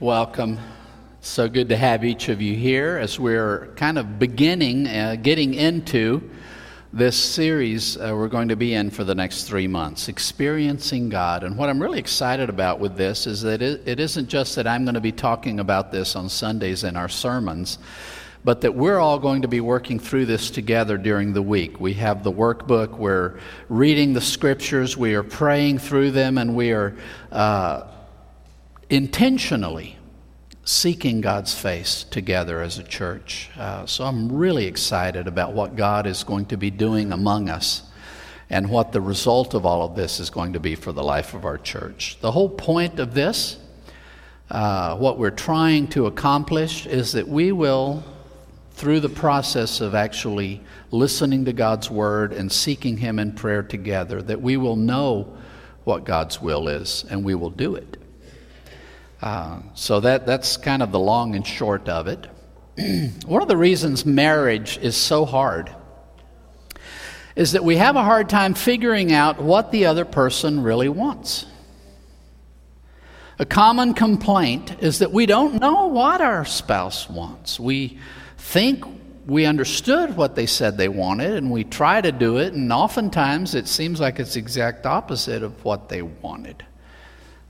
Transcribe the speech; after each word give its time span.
Welcome. 0.00 0.60
So 1.22 1.48
good 1.48 1.70
to 1.70 1.76
have 1.76 2.04
each 2.04 2.28
of 2.28 2.40
you 2.40 2.54
here 2.54 2.98
as 2.98 3.18
we're 3.18 3.66
kind 3.74 3.98
of 3.98 4.16
beginning, 4.16 4.86
uh, 4.86 5.16
getting 5.20 5.54
into 5.54 6.30
this 6.92 7.16
series 7.16 7.96
uh, 7.96 8.12
we're 8.14 8.28
going 8.28 8.46
to 8.50 8.54
be 8.54 8.74
in 8.74 8.90
for 8.90 9.02
the 9.02 9.16
next 9.16 9.48
three 9.48 9.66
months, 9.66 10.06
Experiencing 10.06 11.08
God. 11.08 11.42
And 11.42 11.58
what 11.58 11.68
I'm 11.68 11.82
really 11.82 11.98
excited 11.98 12.48
about 12.48 12.78
with 12.78 12.96
this 12.96 13.26
is 13.26 13.42
that 13.42 13.60
it, 13.60 13.88
it 13.88 13.98
isn't 13.98 14.28
just 14.28 14.54
that 14.54 14.68
I'm 14.68 14.84
going 14.84 14.94
to 14.94 15.00
be 15.00 15.10
talking 15.10 15.58
about 15.58 15.90
this 15.90 16.14
on 16.14 16.28
Sundays 16.28 16.84
in 16.84 16.94
our 16.94 17.08
sermons, 17.08 17.78
but 18.44 18.60
that 18.60 18.76
we're 18.76 19.00
all 19.00 19.18
going 19.18 19.42
to 19.42 19.48
be 19.48 19.60
working 19.60 19.98
through 19.98 20.26
this 20.26 20.48
together 20.52 20.96
during 20.96 21.32
the 21.32 21.42
week. 21.42 21.80
We 21.80 21.94
have 21.94 22.22
the 22.22 22.30
workbook, 22.30 22.96
we're 22.96 23.40
reading 23.68 24.12
the 24.12 24.20
scriptures, 24.20 24.96
we 24.96 25.14
are 25.14 25.24
praying 25.24 25.78
through 25.78 26.12
them, 26.12 26.38
and 26.38 26.54
we 26.54 26.70
are 26.70 26.96
uh, 27.32 27.88
intentionally 28.90 29.98
seeking 30.64 31.20
God's 31.20 31.54
face 31.54 32.04
together 32.04 32.60
as 32.60 32.78
a 32.78 32.82
church. 32.82 33.50
Uh, 33.56 33.86
so 33.86 34.04
I'm 34.04 34.30
really 34.30 34.66
excited 34.66 35.26
about 35.26 35.54
what 35.54 35.76
God 35.76 36.06
is 36.06 36.24
going 36.24 36.46
to 36.46 36.56
be 36.56 36.70
doing 36.70 37.12
among 37.12 37.48
us 37.48 37.82
and 38.50 38.68
what 38.70 38.92
the 38.92 39.00
result 39.00 39.54
of 39.54 39.66
all 39.66 39.82
of 39.82 39.94
this 39.94 40.20
is 40.20 40.30
going 40.30 40.54
to 40.54 40.60
be 40.60 40.74
for 40.74 40.92
the 40.92 41.02
life 41.02 41.34
of 41.34 41.44
our 41.44 41.58
church. 41.58 42.18
The 42.20 42.32
whole 42.32 42.48
point 42.48 42.98
of 42.98 43.14
this, 43.14 43.58
uh, 44.50 44.96
what 44.96 45.18
we're 45.18 45.30
trying 45.30 45.88
to 45.88 46.06
accomplish, 46.06 46.86
is 46.86 47.12
that 47.12 47.28
we 47.28 47.52
will, 47.52 48.02
through 48.72 49.00
the 49.00 49.08
process 49.08 49.82
of 49.82 49.94
actually 49.94 50.62
listening 50.90 51.44
to 51.44 51.52
God's 51.52 51.90
word 51.90 52.32
and 52.32 52.50
seeking 52.50 52.96
Him 52.96 53.18
in 53.18 53.32
prayer 53.32 53.62
together, 53.62 54.22
that 54.22 54.40
we 54.40 54.56
will 54.56 54.76
know 54.76 55.36
what 55.84 56.04
God's 56.04 56.40
will 56.40 56.68
is 56.68 57.04
and 57.10 57.22
we 57.24 57.34
will 57.34 57.50
do 57.50 57.74
it. 57.74 57.98
Uh, 59.20 59.60
so 59.74 60.00
that, 60.00 60.26
that's 60.26 60.56
kind 60.56 60.82
of 60.82 60.92
the 60.92 60.98
long 60.98 61.34
and 61.34 61.46
short 61.46 61.88
of 61.88 62.06
it. 62.06 62.26
One 63.26 63.42
of 63.42 63.48
the 63.48 63.56
reasons 63.56 64.06
marriage 64.06 64.78
is 64.78 64.96
so 64.96 65.24
hard 65.24 65.74
is 67.34 67.52
that 67.52 67.62
we 67.62 67.76
have 67.76 67.94
a 67.94 68.02
hard 68.02 68.28
time 68.28 68.54
figuring 68.54 69.12
out 69.12 69.40
what 69.40 69.70
the 69.70 69.86
other 69.86 70.04
person 70.04 70.60
really 70.60 70.88
wants. 70.88 71.46
A 73.38 73.46
common 73.46 73.94
complaint 73.94 74.82
is 74.82 74.98
that 74.98 75.12
we 75.12 75.24
don't 75.26 75.60
know 75.60 75.86
what 75.86 76.20
our 76.20 76.44
spouse 76.44 77.08
wants. 77.08 77.60
We 77.60 77.98
think 78.36 78.84
we 79.26 79.46
understood 79.46 80.16
what 80.16 80.34
they 80.34 80.46
said 80.46 80.76
they 80.76 80.88
wanted 80.88 81.34
and 81.34 81.50
we 81.52 81.62
try 81.62 82.00
to 82.00 82.10
do 82.10 82.38
it, 82.38 82.54
and 82.54 82.72
oftentimes 82.72 83.54
it 83.54 83.68
seems 83.68 84.00
like 84.00 84.18
it's 84.18 84.34
the 84.34 84.40
exact 84.40 84.86
opposite 84.86 85.44
of 85.44 85.64
what 85.64 85.88
they 85.88 86.02
wanted. 86.02 86.64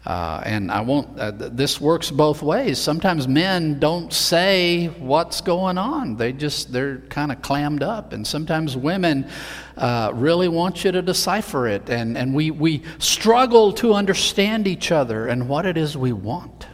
Uh, 0.07 0.41
and 0.47 0.71
I 0.71 0.81
won't, 0.81 1.19
uh, 1.19 1.33
this 1.33 1.81
works 1.81 2.11
both 2.11 2.43
ways. 2.43 2.79
Sometimes 2.79 3.29
men 3.29 3.79
don't 3.79 4.13
say 4.13 4.87
what's 4.87 5.41
going 5.41 5.77
on. 5.77 6.17
They 6.17 6.33
just, 6.33 6.73
they're 6.73 6.99
kind 7.09 7.31
of 7.31 7.43
clammed 7.43 7.83
up. 7.83 8.13
And 8.13 8.27
sometimes 8.27 8.77
women 8.77 9.29
uh, 9.77 10.13
really 10.15 10.49
want 10.49 10.85
you 10.85 10.93
to 10.93 11.03
decipher 11.03 11.67
it. 11.67 11.91
And, 11.91 12.17
and 12.17 12.33
we, 12.33 12.51
we 12.51 12.85
struggle 12.99 13.73
to 13.75 13.93
understand 13.93 14.67
each 14.67 14.93
other 14.93 15.27
and 15.27 15.49
what 15.49 15.67
it 15.67 15.77
is 15.77 15.97
we 15.97 16.13
want. 16.13 16.67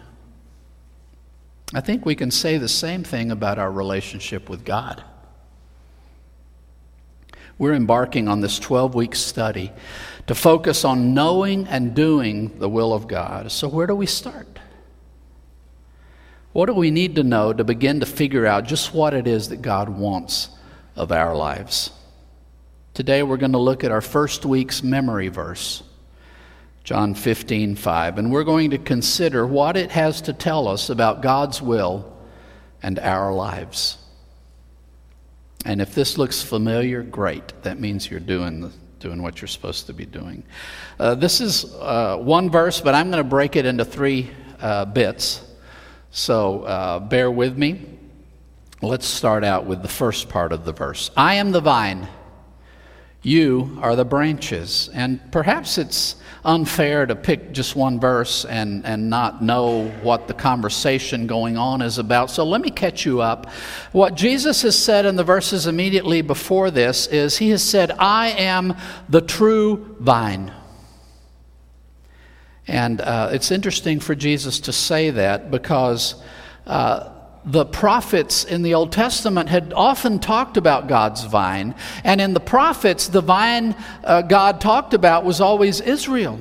I 1.73 1.81
think 1.81 2.07
we 2.07 2.15
can 2.15 2.31
say 2.31 2.59
the 2.59 2.69
same 2.69 3.03
thing 3.03 3.33
about 3.33 3.59
our 3.59 3.73
relationship 3.73 4.49
with 4.49 4.65
God. 4.65 5.03
We're 7.59 7.75
embarking 7.75 8.29
on 8.29 8.41
this 8.41 8.59
12 8.59 8.95
week 8.95 9.15
study 9.15 9.73
to 10.27 10.35
focus 10.35 10.85
on 10.85 11.15
knowing 11.15 11.67
and 11.67 11.95
doing 11.95 12.59
the 12.59 12.69
will 12.69 12.93
of 12.93 13.09
God. 13.09 13.53
So, 13.53 13.69
where 13.69 13.87
do 13.87 13.95
we 13.95 14.07
start? 14.07 14.59
What 16.53 16.67
do 16.67 16.75
we 16.75 16.91
need 16.91 17.17
to 17.17 17.25
know 17.25 17.53
to 17.53 17.65
begin 17.65 18.01
to 18.01 18.07
figure 18.07 18.47
out 18.47 18.65
just 18.65 18.95
what 18.95 19.13
it 19.13 19.27
is 19.27 19.49
that 19.49 19.61
God 19.61 19.89
wants 19.89 20.51
of 20.95 21.11
our 21.11 21.35
lives? 21.35 21.91
Today, 22.95 23.25
we're 23.25 23.39
going 23.39 23.53
to 23.53 23.59
look 23.59 23.83
at 23.83 23.91
our 23.91 24.01
first 24.01 24.47
week's 24.47 24.83
memory 24.83 25.29
verse, 25.29 25.83
John 26.85 27.15
15, 27.15 27.75
5, 27.75 28.19
and 28.19 28.33
we're 28.33 28.45
going 28.45 28.71
to 28.71 28.79
consider 28.79 29.45
what 29.45 29.77
it 29.77 29.91
has 29.91 30.23
to 30.23 30.33
tell 30.33 30.69
us 30.69 30.91
about 30.91 31.23
God's 31.23 31.61
will 31.61 32.17
and 32.83 33.01
our 33.01 33.33
lives. 33.33 33.99
And 35.65 35.81
if 35.81 35.95
this 35.95 36.19
looks 36.19 36.41
familiar, 36.41 37.03
great. 37.03 37.53
That 37.63 37.81
means 37.81 38.09
you're 38.09 38.21
doing 38.21 38.61
the 38.61 38.71
doing 39.05 39.23
what 39.23 39.41
you're 39.41 39.49
supposed 39.49 39.87
to 39.87 39.93
be 39.93 40.07
doing. 40.07 40.43
Uh, 40.99 41.15
this 41.15 41.43
is 41.43 41.67
uh, 41.75 42.17
one 42.17 42.49
verse, 42.49 42.81
but 42.81 42.95
I'm 42.95 43.11
going 43.11 43.23
to 43.23 43.29
break 43.29 43.55
it 43.55 43.67
into 43.67 43.85
three 43.85 44.31
uh, 44.61 44.87
bits. 44.87 45.45
So 46.11 46.63
uh, 46.63 47.01
bear 47.01 47.31
with 47.31 47.59
me. 47.59 47.85
Let's 48.81 49.07
start 49.07 49.45
out 49.45 49.67
with 49.67 49.83
the 49.83 49.89
first 49.89 50.31
part 50.31 50.53
of 50.53 50.65
the 50.65 50.73
verse 50.73 51.11
I 51.17 51.35
am 51.35 51.53
the 51.53 51.61
vine, 51.61 52.09
you 53.25 53.79
are 53.81 53.97
the 53.97 54.05
branches. 54.05 54.91
And 54.93 55.19
perhaps 55.33 55.79
it's 55.79 56.17
unfair 56.45 57.07
to 57.07 57.17
pick 57.17 57.53
just 57.53 57.75
one 57.75 57.99
verse 57.99 58.45
and, 58.45 58.85
and 58.85 59.09
not 59.09 59.43
know 59.43 59.89
what 60.03 60.29
the 60.29 60.35
conversation 60.35 61.27
going 61.27 61.57
on 61.57 61.81
is 61.81 61.97
about. 61.97 62.31
So 62.31 62.45
let 62.45 62.61
me 62.61 62.71
catch 62.71 63.07
you 63.07 63.23
up. 63.23 63.51
What 63.93 64.15
Jesus 64.15 64.61
has 64.61 64.79
said 64.79 65.07
in 65.07 65.17
the 65.17 65.25
verses 65.25 65.67
immediately 65.67 66.21
before 66.21 66.71
this 66.71 67.07
is 67.07 67.39
He 67.39 67.49
has 67.49 67.63
said, 67.63 67.93
I 67.93 68.29
am 68.29 68.77
the 69.09 69.23
true 69.23 69.97
vine. 70.01 70.53
And 72.69 73.01
uh, 73.01 73.31
it's 73.33 73.51
interesting 73.51 74.01
for 74.01 74.15
Jesus 74.15 74.61
to 74.61 74.73
say 74.73 75.11
that 75.11 75.51
because. 75.51 76.23
Uh, 76.67 77.14
the 77.47 77.65
prophets 77.65 78.45
in 78.45 78.63
the 78.63 78.75
Old 78.75 78.91
Testament 78.93 79.49
had 79.49 79.73
often 79.75 80.19
talked 80.19 80.57
about 80.57 80.89
God's 80.89 81.25
vine. 81.25 81.75
And 82.03 82.21
in 82.21 82.35
the 82.35 82.41
prophets, 82.41 83.09
the 83.09 83.21
vine 83.21 83.77
uh, 84.03 84.23
God 84.23 84.61
talked 84.61 84.95
about 84.95 85.25
was 85.25 85.41
always 85.41 85.81
Israel. 85.81 86.41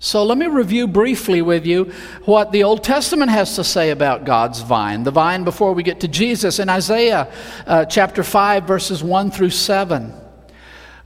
So 0.00 0.24
let 0.24 0.38
me 0.38 0.46
review 0.46 0.86
briefly 0.86 1.42
with 1.42 1.66
you 1.66 1.92
what 2.24 2.52
the 2.52 2.62
Old 2.62 2.84
Testament 2.84 3.32
has 3.32 3.56
to 3.56 3.64
say 3.64 3.90
about 3.90 4.24
God's 4.24 4.60
vine, 4.60 5.02
the 5.02 5.10
vine 5.10 5.42
before 5.42 5.72
we 5.72 5.82
get 5.82 6.00
to 6.00 6.08
Jesus. 6.08 6.60
In 6.60 6.68
Isaiah 6.68 7.32
uh, 7.66 7.84
chapter 7.84 8.22
5, 8.22 8.64
verses 8.64 9.02
1 9.02 9.32
through 9.32 9.50
7. 9.50 10.14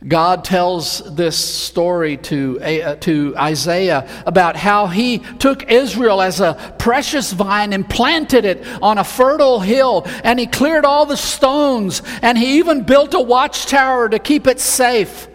God 0.06 0.44
tells 0.44 0.98
this 1.14 1.36
story 1.36 2.16
to, 2.18 2.60
uh, 2.60 2.96
to 2.96 3.34
Isaiah 3.36 4.08
about 4.26 4.56
how 4.56 4.88
he 4.88 5.18
took 5.18 5.70
Israel 5.70 6.20
as 6.20 6.40
a 6.40 6.74
precious 6.78 7.32
vine 7.32 7.72
and 7.72 7.88
planted 7.88 8.44
it 8.44 8.66
on 8.82 8.98
a 8.98 9.04
fertile 9.04 9.60
hill, 9.60 10.04
and 10.24 10.40
he 10.40 10.46
cleared 10.46 10.84
all 10.84 11.06
the 11.06 11.16
stones, 11.16 12.02
and 12.20 12.36
he 12.36 12.58
even 12.58 12.82
built 12.82 13.14
a 13.14 13.20
watchtower 13.20 14.08
to 14.08 14.18
keep 14.18 14.46
it 14.46 14.58
safe. 14.58 15.28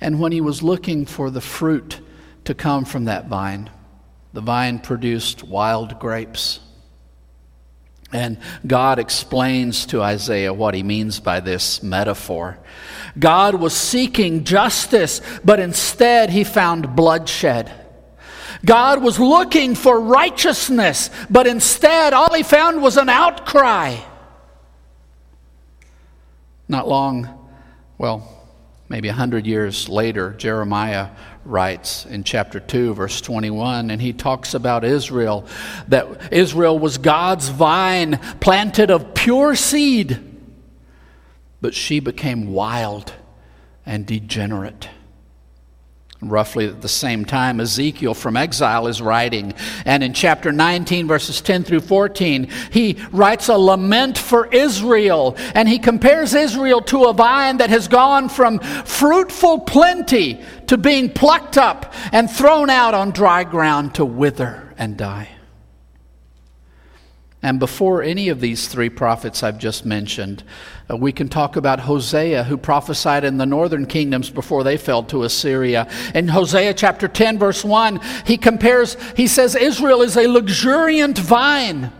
And 0.00 0.20
when 0.20 0.32
he 0.32 0.40
was 0.40 0.62
looking 0.62 1.06
for 1.06 1.30
the 1.30 1.40
fruit 1.40 2.00
to 2.44 2.54
come 2.54 2.84
from 2.84 3.04
that 3.04 3.28
vine, 3.28 3.70
the 4.32 4.40
vine 4.40 4.78
produced 4.78 5.42
wild 5.42 5.98
grapes. 5.98 6.60
And 8.12 8.36
God 8.66 8.98
explains 8.98 9.86
to 9.86 10.02
Isaiah 10.02 10.52
what 10.52 10.74
he 10.74 10.82
means 10.82 11.18
by 11.18 11.40
this 11.40 11.82
metaphor. 11.82 12.58
God 13.18 13.54
was 13.54 13.74
seeking 13.74 14.44
justice, 14.44 15.20
but 15.44 15.60
instead 15.60 16.30
he 16.30 16.44
found 16.44 16.94
bloodshed. 16.94 17.72
God 18.64 19.02
was 19.02 19.18
looking 19.18 19.74
for 19.74 19.98
righteousness, 19.98 21.10
but 21.28 21.46
instead 21.46 22.12
all 22.12 22.32
he 22.32 22.42
found 22.42 22.82
was 22.82 22.96
an 22.96 23.08
outcry. 23.08 23.96
Not 26.68 26.86
long, 26.86 27.28
well, 27.98 28.41
maybe 28.92 29.08
a 29.08 29.14
hundred 29.14 29.46
years 29.46 29.88
later, 29.88 30.34
Jeremiah 30.34 31.08
writes 31.46 32.04
in 32.04 32.24
chapter 32.24 32.60
2, 32.60 32.92
verse 32.92 33.22
21, 33.22 33.90
and 33.90 34.02
he 34.02 34.12
talks 34.12 34.52
about 34.52 34.84
Israel, 34.84 35.46
that 35.88 36.30
Israel 36.30 36.78
was 36.78 36.98
God's 36.98 37.48
vine 37.48 38.18
planted 38.38 38.90
of 38.90 39.14
pure 39.14 39.56
seed, 39.56 40.20
but 41.62 41.74
she 41.74 42.00
became 42.00 42.52
wild 42.52 43.14
and 43.86 44.04
degenerate. 44.04 44.90
Roughly 46.22 46.68
at 46.68 46.80
the 46.80 46.88
same 46.88 47.24
time, 47.24 47.58
Ezekiel 47.58 48.14
from 48.14 48.36
exile 48.36 48.86
is 48.86 49.02
writing. 49.02 49.54
And 49.84 50.04
in 50.04 50.12
chapter 50.12 50.52
19, 50.52 51.08
verses 51.08 51.40
10 51.40 51.64
through 51.64 51.80
14, 51.80 52.48
he 52.70 53.02
writes 53.10 53.48
a 53.48 53.58
lament 53.58 54.16
for 54.16 54.46
Israel. 54.46 55.34
And 55.56 55.68
he 55.68 55.80
compares 55.80 56.32
Israel 56.32 56.80
to 56.82 57.06
a 57.06 57.12
vine 57.12 57.56
that 57.56 57.70
has 57.70 57.88
gone 57.88 58.28
from 58.28 58.60
fruitful 58.60 59.60
plenty 59.60 60.40
to 60.68 60.78
being 60.78 61.10
plucked 61.10 61.58
up 61.58 61.92
and 62.12 62.30
thrown 62.30 62.70
out 62.70 62.94
on 62.94 63.10
dry 63.10 63.42
ground 63.42 63.96
to 63.96 64.04
wither 64.04 64.72
and 64.78 64.96
die. 64.96 65.28
And 67.42 67.58
before 67.58 68.04
any 68.04 68.28
of 68.28 68.40
these 68.40 68.68
three 68.68 68.88
prophets 68.88 69.42
I've 69.42 69.58
just 69.58 69.84
mentioned, 69.84 70.44
uh, 70.92 70.96
we 70.96 71.12
can 71.12 71.28
talk 71.28 71.56
about 71.56 71.80
Hosea, 71.80 72.44
who 72.44 72.56
prophesied 72.56 73.24
in 73.24 73.38
the 73.38 73.46
northern 73.46 73.86
kingdoms 73.86 74.30
before 74.30 74.62
they 74.62 74.76
fell 74.76 75.02
to 75.04 75.22
Assyria. 75.22 75.88
In 76.14 76.28
Hosea 76.28 76.74
chapter 76.74 77.08
10, 77.08 77.38
verse 77.38 77.64
1, 77.64 78.00
he 78.26 78.36
compares, 78.36 78.96
he 79.16 79.26
says, 79.26 79.54
Israel 79.54 80.02
is 80.02 80.16
a 80.16 80.28
luxuriant 80.28 81.18
vine, 81.18 81.92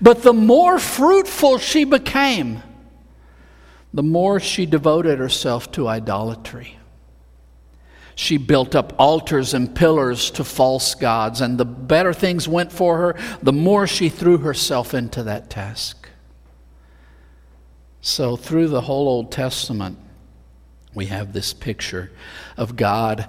but 0.00 0.22
the 0.22 0.32
more 0.32 0.78
fruitful 0.78 1.58
she 1.58 1.84
became, 1.84 2.62
the 3.92 4.02
more 4.02 4.40
she 4.40 4.64
devoted 4.66 5.18
herself 5.18 5.70
to 5.72 5.88
idolatry. 5.88 6.78
She 8.14 8.36
built 8.36 8.74
up 8.74 8.94
altars 8.98 9.54
and 9.54 9.74
pillars 9.74 10.30
to 10.32 10.44
false 10.44 10.94
gods, 10.94 11.40
and 11.40 11.58
the 11.58 11.64
better 11.64 12.12
things 12.12 12.46
went 12.46 12.72
for 12.72 12.98
her, 12.98 13.16
the 13.42 13.52
more 13.52 13.86
she 13.86 14.08
threw 14.08 14.38
herself 14.38 14.94
into 14.94 15.22
that 15.24 15.50
task. 15.50 16.01
So, 18.04 18.34
through 18.34 18.66
the 18.66 18.80
whole 18.80 19.08
Old 19.08 19.30
Testament, 19.30 19.96
we 20.92 21.06
have 21.06 21.32
this 21.32 21.52
picture 21.52 22.10
of 22.56 22.74
God 22.74 23.28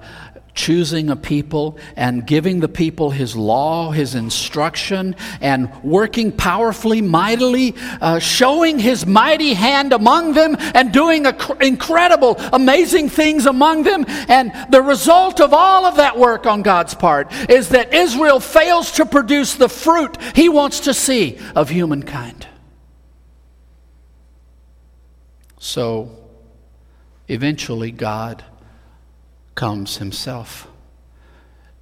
choosing 0.56 1.12
a 1.12 1.16
people 1.16 1.78
and 1.96 2.26
giving 2.26 2.60
the 2.60 2.68
people 2.68 3.12
his 3.12 3.36
law, 3.36 3.92
his 3.92 4.16
instruction, 4.16 5.16
and 5.42 5.72
working 5.84 6.32
powerfully, 6.32 7.02
mightily, 7.02 7.76
uh, 8.02 8.18
showing 8.18 8.80
his 8.80 9.06
mighty 9.06 9.54
hand 9.54 9.94
among 9.94 10.34
them 10.34 10.56
and 10.74 10.92
doing 10.92 11.28
incredible, 11.62 12.36
amazing 12.52 13.10
things 13.10 13.46
among 13.46 13.84
them. 13.84 14.06
And 14.28 14.52
the 14.72 14.82
result 14.82 15.40
of 15.40 15.54
all 15.54 15.86
of 15.86 15.98
that 15.98 16.18
work 16.18 16.48
on 16.48 16.64
God's 16.64 16.96
part 16.96 17.32
is 17.48 17.70
that 17.70 17.94
Israel 17.94 18.40
fails 18.40 18.92
to 18.94 19.06
produce 19.06 19.54
the 19.54 19.70
fruit 19.70 20.18
he 20.36 20.50
wants 20.50 20.80
to 20.82 20.96
see 20.96 21.38
of 21.56 21.70
humankind. 21.70 22.48
So, 25.66 26.12
eventually, 27.30 27.92
God 27.92 28.44
comes 29.56 29.96
himself 29.96 30.68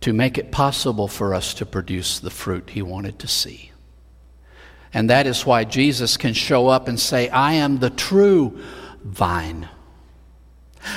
to 0.01 0.13
make 0.13 0.37
it 0.37 0.51
possible 0.51 1.07
for 1.07 1.33
us 1.33 1.55
to 1.55 1.65
produce 1.65 2.19
the 2.19 2.29
fruit 2.29 2.69
he 2.69 2.83
wanted 2.83 3.17
to 3.17 3.27
see. 3.27 3.71
And 4.93 5.09
that 5.09 5.25
is 5.25 5.47
why 5.47 5.63
Jesus 5.63 6.15
can 6.15 6.33
show 6.33 6.67
up 6.67 6.87
and 6.87 6.99
say, 6.99 7.27
I 7.29 7.53
am 7.53 7.79
the 7.79 7.89
true 7.89 8.61
vine. 9.03 9.67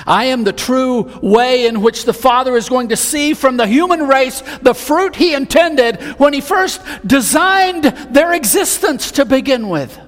I 0.06 0.26
am 0.26 0.44
the 0.44 0.52
true 0.52 1.10
way 1.22 1.66
in 1.66 1.80
which 1.80 2.04
the 2.04 2.12
Father 2.12 2.54
is 2.54 2.68
going 2.68 2.90
to 2.90 2.96
see 2.96 3.32
from 3.32 3.56
the 3.56 3.66
human 3.66 4.06
race 4.06 4.42
the 4.60 4.74
fruit 4.74 5.16
He 5.16 5.32
intended 5.32 6.02
when 6.18 6.34
He 6.34 6.42
first 6.42 6.82
designed 7.06 7.84
their 7.84 8.34
existence 8.34 9.10
to 9.12 9.24
begin 9.24 9.70
with. 9.70 9.98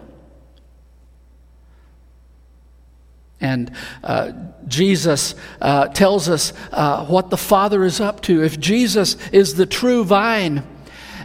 And 3.46 3.70
uh, 4.02 4.32
Jesus 4.66 5.34
uh, 5.60 5.88
tells 5.88 6.28
us 6.28 6.52
uh, 6.72 7.06
what 7.06 7.30
the 7.30 7.36
Father 7.36 7.84
is 7.84 8.00
up 8.00 8.20
to. 8.22 8.42
If 8.42 8.58
Jesus 8.58 9.16
is 9.30 9.54
the 9.54 9.66
true 9.66 10.04
vine, 10.04 10.66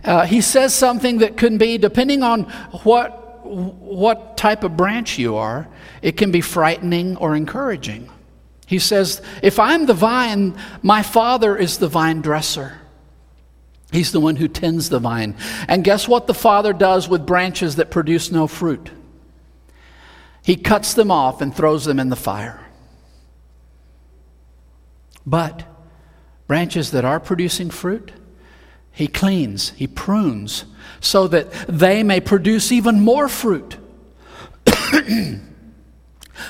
uh, 0.03 0.25
he 0.25 0.41
says 0.41 0.73
something 0.73 1.19
that 1.19 1.35
can 1.37 1.57
be, 1.57 1.77
depending 1.77 2.21
on 2.21 2.43
what, 2.83 3.45
what 3.45 4.37
type 4.37 4.63
of 4.63 4.77
branch 4.77 5.17
you 5.17 5.35
are, 5.35 5.67
it 6.01 6.17
can 6.17 6.31
be 6.31 6.41
frightening 6.41 7.17
or 7.17 7.35
encouraging. 7.35 8.09
He 8.67 8.79
says, 8.79 9.21
If 9.41 9.59
I'm 9.59 9.85
the 9.87 9.93
vine, 9.93 10.55
my 10.81 11.03
Father 11.03 11.57
is 11.57 11.79
the 11.79 11.87
vine 11.87 12.21
dresser. 12.21 12.77
He's 13.91 14.11
the 14.11 14.21
one 14.21 14.37
who 14.37 14.47
tends 14.47 14.89
the 14.89 14.99
vine. 14.99 15.35
And 15.67 15.83
guess 15.83 16.07
what 16.07 16.27
the 16.27 16.33
Father 16.33 16.71
does 16.71 17.09
with 17.09 17.25
branches 17.25 17.75
that 17.75 17.91
produce 17.91 18.31
no 18.31 18.47
fruit? 18.47 18.89
He 20.43 20.55
cuts 20.55 20.93
them 20.93 21.11
off 21.11 21.41
and 21.41 21.55
throws 21.55 21.85
them 21.85 21.99
in 21.99 22.09
the 22.09 22.15
fire. 22.15 22.59
But 25.25 25.63
branches 26.47 26.91
that 26.91 27.05
are 27.05 27.19
producing 27.19 27.69
fruit, 27.69 28.11
he 28.91 29.07
cleans, 29.07 29.69
he 29.71 29.87
prunes, 29.87 30.65
so 30.99 31.27
that 31.27 31.51
they 31.67 32.03
may 32.03 32.19
produce 32.19 32.71
even 32.71 32.99
more 32.99 33.27
fruit. 33.27 33.77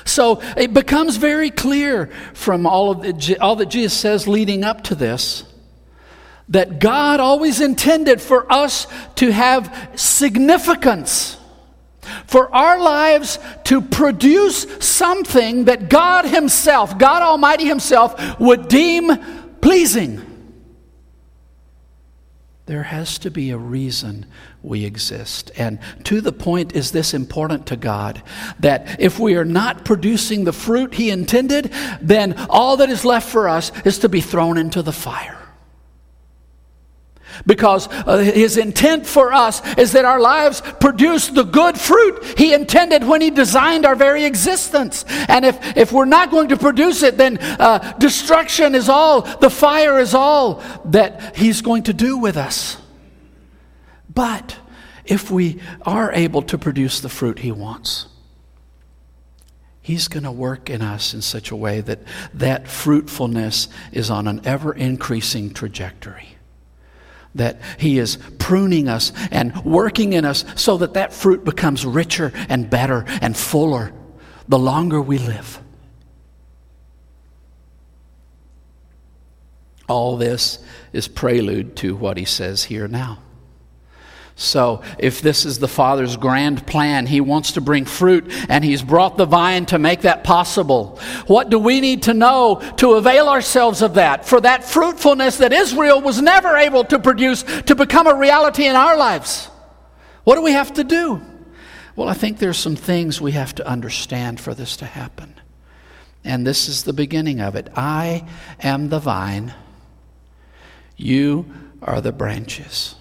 so 0.05 0.41
it 0.57 0.73
becomes 0.73 1.17
very 1.17 1.49
clear 1.49 2.07
from 2.33 2.65
all, 2.65 2.91
of 2.91 3.01
the, 3.01 3.37
all 3.39 3.57
that 3.57 3.67
Jesus 3.67 3.94
says 3.94 4.27
leading 4.27 4.63
up 4.63 4.83
to 4.85 4.95
this 4.95 5.44
that 6.49 6.79
God 6.79 7.21
always 7.21 7.61
intended 7.61 8.21
for 8.21 8.51
us 8.51 8.85
to 9.15 9.31
have 9.31 9.91
significance 9.95 11.37
for 12.31 12.54
our 12.56 12.80
lives 12.80 13.39
to 13.66 13.81
produce 13.81 14.66
something 14.80 15.66
that 15.66 15.89
God 15.89 16.24
Himself, 16.24 16.98
God 16.98 17.22
Almighty 17.22 17.66
Himself, 17.66 18.39
would 18.39 18.69
deem 18.69 19.12
pleasing. 19.60 20.22
There 22.68 22.83
has 22.83 23.18
to 23.19 23.31
be 23.31 23.51
a 23.51 23.57
reason 23.57 24.28
we 24.63 24.86
exist. 24.86 25.51
And 25.57 25.80
to 26.06 26.22
the 26.22 26.31
point 26.31 26.74
is 26.74 26.92
this 26.92 27.13
important 27.13 27.66
to 27.66 27.75
God 27.75 28.24
that 28.62 29.01
if 29.01 29.19
we 29.19 29.36
are 29.36 29.44
not 29.44 29.83
producing 29.83 30.45
the 30.45 30.54
fruit 30.54 30.94
He 30.94 31.10
intended, 31.10 31.74
then 32.01 32.36
all 32.50 32.78
that 32.78 32.89
is 32.89 33.04
left 33.04 33.28
for 33.28 33.50
us 33.50 33.74
is 33.83 34.00
to 34.00 34.07
be 34.07 34.22
thrown 34.22 34.57
into 34.57 34.81
the 34.81 34.94
fire. 34.94 35.40
Because 37.45 37.88
uh, 37.89 38.18
his 38.18 38.57
intent 38.57 39.06
for 39.06 39.33
us 39.33 39.62
is 39.78 39.94
that 39.94 40.06
our 40.06 40.19
lives 40.19 40.62
produce 40.80 41.28
the 41.28 41.44
good 41.44 41.78
fruit 41.80 42.38
he 42.38 42.54
intended 42.54 43.04
when 43.04 43.22
he 43.22 43.30
designed 43.30 43.86
our 43.86 43.95
very 43.95 44.25
existence. 44.25 45.06
And 45.28 45.45
if, 45.45 45.78
if 45.78 45.92
we're 45.92 46.06
not 46.06 46.31
going 46.31 46.50
to 46.50 46.57
produce 46.57 47.04
it, 47.04 47.18
then 47.18 47.38
uh, 47.39 47.94
destruction 47.98 48.75
is 48.75 48.89
all, 48.89 49.22
the 49.22 49.50
fire 49.50 50.00
is 50.00 50.13
all 50.13 50.63
that 50.86 51.36
he's 51.36 51.62
going 51.62 51.83
to 51.83 51.94
do 51.94 52.18
with 52.18 52.38
us. 52.38 52.78
But 54.13 54.57
if 55.06 55.31
we 55.31 55.62
are 55.83 56.12
able 56.12 56.42
to 56.44 56.57
produce 56.57 57.00
the 57.00 57.10
fruit 57.10 57.39
he 57.39 57.51
wants, 57.51 58.07
He's 59.81 60.07
going 60.07 60.24
to 60.24 60.31
work 60.31 60.69
in 60.69 60.81
us 60.83 61.13
in 61.13 61.22
such 61.22 61.50
a 61.50 61.56
way 61.56 61.81
that 61.81 62.00
that 62.36 62.68
fruitfulness 62.68 63.68
is 63.92 64.12
on 64.12 64.28
an 64.28 64.42
ever 64.45 64.74
increasing 64.74 65.51
trajectory 65.54 66.31
that 67.36 67.62
He 67.78 68.00
is 68.00 68.18
pruning 68.39 68.88
us 68.88 69.12
and 69.31 69.63
working 69.63 70.13
in 70.13 70.25
us 70.25 70.45
so 70.56 70.78
that 70.78 70.94
that 70.95 71.13
fruit 71.13 71.44
becomes 71.44 71.86
richer 71.86 72.31
and 72.50 72.69
better 72.69 73.06
and 73.22 73.36
fuller 73.36 73.94
the 74.48 74.60
longer 74.60 75.01
we 75.01 75.18
live. 75.18 75.60
All 79.88 80.18
this 80.18 80.60
is 80.94 81.07
prelude 81.07 81.75
to 81.78 81.95
what 81.95 82.18
He 82.18 82.25
says 82.25 82.66
here 82.66 82.88
now. 82.88 83.19
So, 84.41 84.81
if 84.97 85.21
this 85.21 85.45
is 85.45 85.59
the 85.59 85.67
Father's 85.67 86.18
grand 86.18 86.66
plan, 86.66 87.06
He 87.06 87.21
wants 87.21 87.51
to 87.51 87.61
bring 87.61 87.85
fruit, 87.85 88.33
and 88.49 88.66
He's 88.66 88.81
brought 88.81 89.16
the 89.16 89.27
vine 89.27 89.68
to 89.68 89.77
make 89.77 90.01
that 90.01 90.23
possible. 90.23 90.99
What 91.27 91.51
do 91.51 91.59
we 91.59 91.80
need 91.80 92.04
to 92.04 92.16
know 92.16 92.59
to 92.77 92.94
avail 92.94 93.30
ourselves 93.30 93.83
of 93.83 93.94
that? 93.94 94.25
For 94.25 94.42
that 94.42 94.63
fruitfulness 94.63 95.37
that 95.37 95.54
Israel 95.54 96.01
was 96.01 96.23
never 96.23 96.57
able 96.57 96.83
to 96.85 96.97
produce 96.97 97.44
to 97.44 97.75
become 97.75 98.07
a 98.07 98.16
reality 98.16 98.66
in 98.66 98.75
our 98.75 98.97
lives. 98.97 99.45
What 100.23 100.37
do 100.37 100.42
we 100.42 100.54
have 100.54 100.73
to 100.73 100.83
do? 100.83 101.21
Well, 101.95 102.09
I 102.09 102.16
think 102.16 102.39
there's 102.39 102.57
some 102.57 102.75
things 102.75 103.21
we 103.21 103.33
have 103.33 103.54
to 103.56 103.68
understand 103.68 104.39
for 104.39 104.56
this 104.56 104.75
to 104.77 104.87
happen. 104.87 105.35
And 106.23 106.47
this 106.47 106.68
is 106.68 106.83
the 106.83 106.94
beginning 106.94 107.42
of 107.42 107.56
it. 107.56 107.69
I 107.75 108.27
am 108.59 108.89
the 108.89 108.99
vine, 108.99 109.54
you 110.97 111.45
are 111.83 112.01
the 112.01 112.11
branches. 112.11 112.95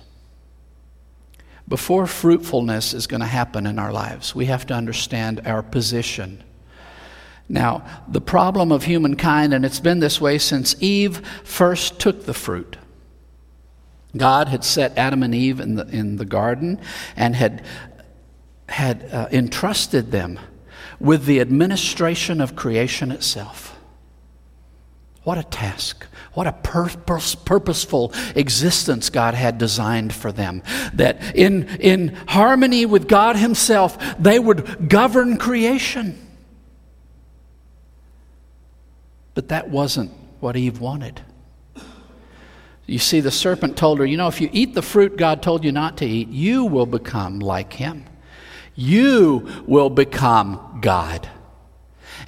Before 1.71 2.09
fruitfulness 2.09 2.93
is 2.93 3.07
going 3.07 3.21
to 3.21 3.27
happen 3.27 3.65
in 3.65 3.79
our 3.79 3.93
lives, 3.93 4.35
we 4.35 4.47
have 4.47 4.67
to 4.67 4.75
understand 4.75 5.41
our 5.47 5.63
position. 5.63 6.43
Now, 7.49 7.85
the 8.09 8.21
problem 8.21 8.73
of 8.73 8.83
humankind, 8.85 9.55
and 9.55 9.65
it's 9.65 9.79
been 9.79 10.01
this 10.01 10.21
way 10.21 10.39
since 10.39 10.75
Eve 10.81 11.25
first 11.45 12.01
took 12.01 12.27
the 12.27 12.35
fruit. 12.35 12.77
God 14.17 14.49
had 14.49 14.65
set 14.65 14.99
Adam 14.99 15.23
and 15.23 15.33
Eve 15.33 15.61
in 15.61 15.77
the, 15.77 15.87
in 15.87 16.17
the 16.17 16.25
garden 16.25 16.81
and 17.15 17.37
had, 17.37 17.65
had 18.69 19.09
uh, 19.13 19.29
entrusted 19.31 20.11
them 20.11 20.41
with 20.99 21.27
the 21.27 21.41
administration 21.41 22.41
of 22.41 22.57
creation 22.57 23.13
itself. 23.13 23.70
What 25.23 25.37
a 25.37 25.43
task. 25.43 26.07
What 26.33 26.47
a 26.47 26.53
purpose, 26.53 27.35
purposeful 27.35 28.13
existence 28.35 29.11
God 29.11 29.35
had 29.35 29.59
designed 29.59 30.15
for 30.15 30.33
them. 30.33 30.63
That 30.95 31.37
in, 31.37 31.69
in 31.81 32.15
harmony 32.29 32.87
with 32.87 33.07
God 33.07 33.37
Himself, 33.37 33.99
they 34.19 34.39
would 34.39 34.89
govern 34.89 35.37
creation. 35.37 36.27
But 39.35 39.49
that 39.49 39.69
wasn't 39.69 40.13
what 40.41 40.57
Eve 40.57 40.81
wanted. 40.81 41.21
You 42.87 42.99
see, 42.99 43.21
the 43.21 43.31
serpent 43.31 43.77
told 43.77 44.01
her, 44.01 44.07
You 44.07 44.17
know, 44.17 44.27
if 44.27 44.41
you 44.41 44.49
eat 44.53 44.75
the 44.75 44.83
fruit 44.83 45.17
God 45.17 45.43
told 45.43 45.65
you 45.65 45.71
not 45.71 45.99
to 45.99 46.07
eat, 46.07 46.29
you 46.29 46.65
will 46.65 46.87
become 46.87 47.39
like 47.39 47.73
him. 47.73 48.05
You 48.75 49.63
will 49.67 49.91
become 49.91 50.79
God. 50.81 51.29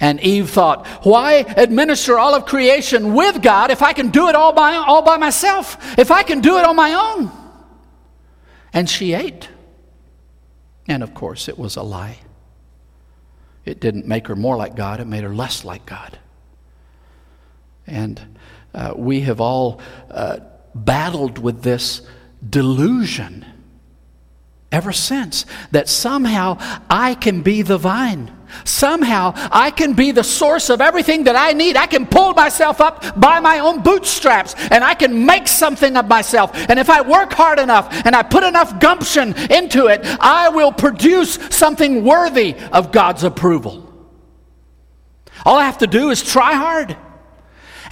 And 0.03 0.19
Eve 0.19 0.49
thought, 0.49 0.85
Why 1.05 1.45
administer 1.55 2.19
all 2.19 2.35
of 2.35 2.45
creation 2.45 3.13
with 3.13 3.41
God 3.41 3.71
if 3.71 3.81
I 3.81 3.93
can 3.93 4.09
do 4.09 4.27
it 4.27 4.35
all 4.35 4.51
by, 4.51 4.73
all 4.73 5.01
by 5.01 5.15
myself? 5.15 5.97
If 5.97 6.11
I 6.11 6.23
can 6.23 6.41
do 6.41 6.57
it 6.57 6.65
on 6.65 6.75
my 6.75 6.93
own? 6.93 7.31
And 8.73 8.89
she 8.89 9.13
ate. 9.13 9.47
And 10.89 11.03
of 11.03 11.13
course, 11.13 11.47
it 11.47 11.57
was 11.57 11.77
a 11.77 11.83
lie. 11.83 12.17
It 13.63 13.79
didn't 13.79 14.05
make 14.05 14.27
her 14.27 14.35
more 14.35 14.57
like 14.57 14.75
God, 14.75 14.99
it 14.99 15.07
made 15.07 15.23
her 15.23 15.33
less 15.33 15.63
like 15.63 15.85
God. 15.85 16.19
And 17.87 18.37
uh, 18.73 18.95
we 18.97 19.21
have 19.21 19.39
all 19.39 19.79
uh, 20.11 20.39
battled 20.75 21.37
with 21.37 21.61
this 21.61 22.01
delusion 22.47 23.45
ever 24.69 24.91
since 24.91 25.45
that 25.71 25.87
somehow 25.87 26.57
I 26.89 27.15
can 27.15 27.41
be 27.41 27.61
the 27.61 27.77
vine. 27.77 28.37
Somehow 28.65 29.33
I 29.51 29.71
can 29.71 29.93
be 29.93 30.11
the 30.11 30.23
source 30.23 30.69
of 30.69 30.81
everything 30.81 31.25
that 31.25 31.35
I 31.35 31.53
need. 31.53 31.77
I 31.77 31.87
can 31.87 32.05
pull 32.05 32.33
myself 32.33 32.81
up 32.81 33.19
by 33.19 33.39
my 33.39 33.59
own 33.59 33.81
bootstraps 33.81 34.55
and 34.71 34.83
I 34.83 34.93
can 34.93 35.25
make 35.25 35.47
something 35.47 35.97
of 35.97 36.07
myself. 36.07 36.51
And 36.69 36.79
if 36.79 36.89
I 36.89 37.01
work 37.01 37.33
hard 37.33 37.59
enough 37.59 37.87
and 38.05 38.15
I 38.15 38.23
put 38.23 38.43
enough 38.43 38.79
gumption 38.79 39.33
into 39.51 39.87
it, 39.87 40.01
I 40.19 40.49
will 40.49 40.71
produce 40.71 41.35
something 41.49 42.03
worthy 42.03 42.55
of 42.71 42.91
God's 42.91 43.23
approval. 43.23 43.89
All 45.45 45.57
I 45.57 45.65
have 45.65 45.79
to 45.79 45.87
do 45.87 46.09
is 46.09 46.23
try 46.23 46.53
hard. 46.53 46.95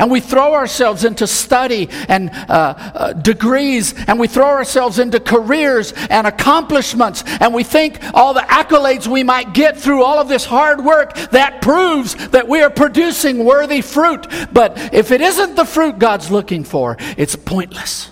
And 0.02 0.10
we 0.10 0.20
throw 0.20 0.56
ourselves 0.56 1.06
into 1.06 1.28
study 1.28 1.88
and 2.10 2.32
uh, 2.32 2.34
uh, 2.50 3.14
degrees, 3.14 3.94
and 4.08 4.20
we 4.20 4.28
throw 4.28 4.48
ourselves 4.48 4.98
into 4.98 5.20
careers 5.20 5.94
and 6.10 6.26
accomplishments, 6.26 7.24
and 7.40 7.54
we 7.54 7.64
think 7.64 8.00
all 8.16 8.34
the 8.34 8.40
accolades 8.40 9.06
we 9.06 9.22
might 9.22 9.54
get 9.54 9.78
through 9.78 10.04
all 10.04 10.18
of 10.18 10.28
this 10.28 10.44
hard 10.44 10.84
work 10.84 11.14
that 11.30 11.62
proves 11.62 12.16
that 12.30 12.48
we 12.48 12.64
are 12.64 12.72
producing 12.72 13.46
worthy 13.46 13.82
fruit. 13.82 14.26
But 14.52 14.92
if 14.92 15.12
it 15.12 15.22
isn't 15.22 15.54
the 15.54 15.66
fruit 15.66 16.00
God's 16.00 16.32
looking 16.32 16.64
for, 16.64 16.98
it's 17.16 17.36
pointless. 17.36 18.10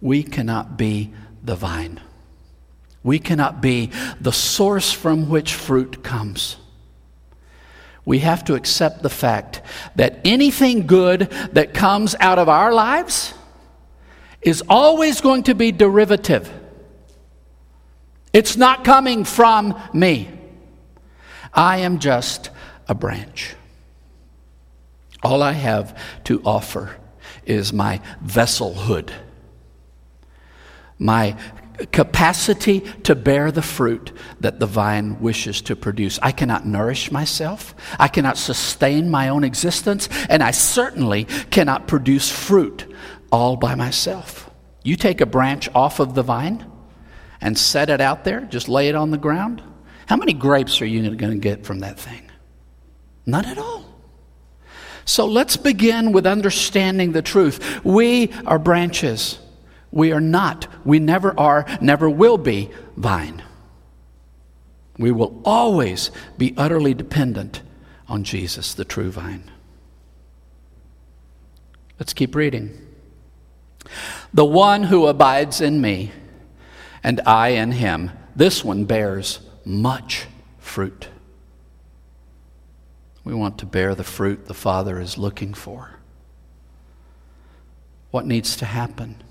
We 0.00 0.22
cannot 0.22 0.78
be 0.78 1.12
the 1.44 1.54
vine. 1.54 2.00
We 3.02 3.18
cannot 3.18 3.60
be 3.60 3.90
the 4.22 4.32
source 4.32 4.90
from 4.90 5.28
which 5.28 5.52
fruit 5.52 6.02
comes 6.02 6.56
we 8.06 8.20
have 8.20 8.44
to 8.44 8.54
accept 8.54 9.02
the 9.02 9.10
fact 9.10 9.60
that 9.96 10.20
anything 10.24 10.86
good 10.86 11.28
that 11.52 11.74
comes 11.74 12.14
out 12.20 12.38
of 12.38 12.48
our 12.48 12.72
lives 12.72 13.34
is 14.40 14.62
always 14.68 15.20
going 15.20 15.42
to 15.42 15.54
be 15.54 15.72
derivative. 15.72 16.50
It's 18.32 18.56
not 18.56 18.84
coming 18.84 19.24
from 19.24 19.78
me. 19.92 20.30
I 21.52 21.78
am 21.78 21.98
just 21.98 22.50
a 22.88 22.94
branch. 22.94 23.56
All 25.24 25.42
I 25.42 25.52
have 25.52 25.98
to 26.24 26.40
offer 26.44 26.96
is 27.44 27.72
my 27.72 28.00
vesselhood, 28.24 29.10
my 30.98 31.36
capacity 31.92 32.80
to 33.04 33.14
bear 33.14 33.50
the 33.52 33.62
fruit 33.62 34.12
that 34.40 34.58
the 34.60 34.66
vine 34.66 35.20
wishes 35.20 35.60
to 35.62 35.76
produce. 35.76 36.18
I 36.22 36.32
cannot 36.32 36.66
nourish 36.66 37.10
myself, 37.10 37.74
I 37.98 38.08
cannot 38.08 38.38
sustain 38.38 39.10
my 39.10 39.28
own 39.28 39.44
existence, 39.44 40.08
and 40.28 40.42
I 40.42 40.50
certainly 40.50 41.24
cannot 41.50 41.86
produce 41.86 42.30
fruit 42.30 42.92
all 43.30 43.56
by 43.56 43.74
myself. 43.74 44.50
You 44.82 44.96
take 44.96 45.20
a 45.20 45.26
branch 45.26 45.68
off 45.74 46.00
of 46.00 46.14
the 46.14 46.22
vine 46.22 46.64
and 47.40 47.58
set 47.58 47.90
it 47.90 48.00
out 48.00 48.24
there, 48.24 48.42
just 48.42 48.68
lay 48.68 48.88
it 48.88 48.94
on 48.94 49.10
the 49.10 49.18
ground. 49.18 49.62
How 50.06 50.16
many 50.16 50.32
grapes 50.32 50.80
are 50.80 50.86
you 50.86 51.02
going 51.16 51.32
to 51.32 51.38
get 51.38 51.66
from 51.66 51.80
that 51.80 51.98
thing? 51.98 52.30
None 53.26 53.44
at 53.44 53.58
all. 53.58 53.84
So 55.04 55.26
let's 55.26 55.56
begin 55.56 56.12
with 56.12 56.26
understanding 56.26 57.12
the 57.12 57.22
truth. 57.22 57.84
We 57.84 58.32
are 58.44 58.58
branches. 58.58 59.38
We 59.90 60.12
are 60.12 60.20
not, 60.20 60.66
we 60.84 60.98
never 60.98 61.38
are, 61.38 61.66
never 61.80 62.08
will 62.10 62.38
be 62.38 62.70
vine. 62.96 63.42
We 64.98 65.12
will 65.12 65.40
always 65.44 66.10
be 66.38 66.54
utterly 66.56 66.94
dependent 66.94 67.62
on 68.08 68.24
Jesus, 68.24 68.74
the 68.74 68.84
true 68.84 69.10
vine. 69.10 69.50
Let's 71.98 72.12
keep 72.12 72.34
reading. 72.34 72.78
The 74.32 74.44
one 74.44 74.84
who 74.84 75.06
abides 75.06 75.60
in 75.60 75.80
me, 75.80 76.12
and 77.02 77.20
I 77.26 77.48
in 77.48 77.72
him, 77.72 78.10
this 78.34 78.64
one 78.64 78.84
bears 78.84 79.40
much 79.64 80.26
fruit. 80.58 81.08
We 83.24 83.34
want 83.34 83.58
to 83.58 83.66
bear 83.66 83.94
the 83.94 84.04
fruit 84.04 84.46
the 84.46 84.54
Father 84.54 85.00
is 85.00 85.18
looking 85.18 85.54
for. 85.54 85.98
What 88.10 88.26
needs 88.26 88.56
to 88.58 88.64
happen? 88.64 89.22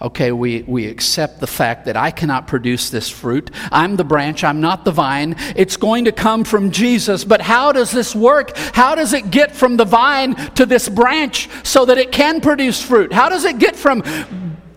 Okay, 0.00 0.30
we, 0.30 0.62
we 0.62 0.86
accept 0.86 1.40
the 1.40 1.46
fact 1.46 1.86
that 1.86 1.96
I 1.96 2.10
cannot 2.10 2.46
produce 2.46 2.90
this 2.90 3.08
fruit. 3.08 3.50
I'm 3.72 3.96
the 3.96 4.04
branch, 4.04 4.44
I'm 4.44 4.60
not 4.60 4.84
the 4.84 4.92
vine. 4.92 5.36
It's 5.56 5.76
going 5.76 6.04
to 6.04 6.12
come 6.12 6.44
from 6.44 6.70
Jesus. 6.70 7.24
But 7.24 7.40
how 7.40 7.72
does 7.72 7.90
this 7.90 8.14
work? 8.14 8.56
How 8.56 8.94
does 8.94 9.12
it 9.12 9.30
get 9.30 9.54
from 9.54 9.76
the 9.76 9.84
vine 9.84 10.34
to 10.54 10.66
this 10.66 10.88
branch 10.88 11.48
so 11.64 11.84
that 11.86 11.98
it 11.98 12.12
can 12.12 12.40
produce 12.40 12.82
fruit? 12.82 13.12
How 13.12 13.28
does 13.28 13.44
it 13.44 13.58
get 13.58 13.74
from 13.74 14.02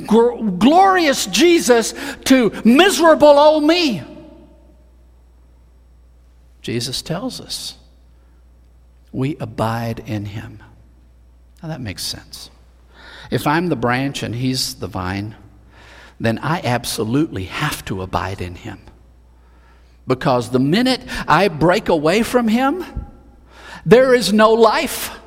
gr- 0.06 0.42
glorious 0.58 1.28
Jesus 1.28 1.94
to 2.26 2.52
miserable 2.66 3.28
old 3.28 3.64
me? 3.64 4.04
Jesus 6.62 7.02
tells 7.02 7.42
us 7.42 7.78
we 9.12 9.36
abide 9.38 10.00
in 10.00 10.26
him. 10.26 10.64
Now 11.62 11.70
that 11.70 11.82
makes 11.82 12.04
sense. 12.04 12.50
If 13.32 13.48
I'm 13.48 13.68
the 13.68 13.76
branch 13.76 14.22
and 14.22 14.36
he's 14.36 14.76
the 14.76 14.88
vine, 14.88 15.36
then 16.20 16.38
I 16.40 16.62
absolutely 16.64 17.46
have 17.46 17.84
to 17.86 18.02
abide 18.02 18.42
in 18.42 18.56
him. 18.56 18.80
Because 20.06 20.52
the 20.52 20.60
minute 20.60 21.02
I 21.28 21.48
break 21.48 21.90
away 21.90 22.24
from 22.24 22.48
him, 22.48 22.86
there 23.86 24.14
is 24.14 24.32
no 24.34 24.54
life. 24.54 25.18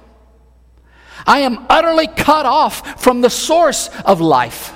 I 1.27 1.41
am 1.41 1.67
utterly 1.69 2.07
cut 2.07 2.47
off 2.47 3.03
from 3.03 3.23
the 3.23 3.31
source 3.31 3.89
of 4.05 4.21
life. 4.21 4.73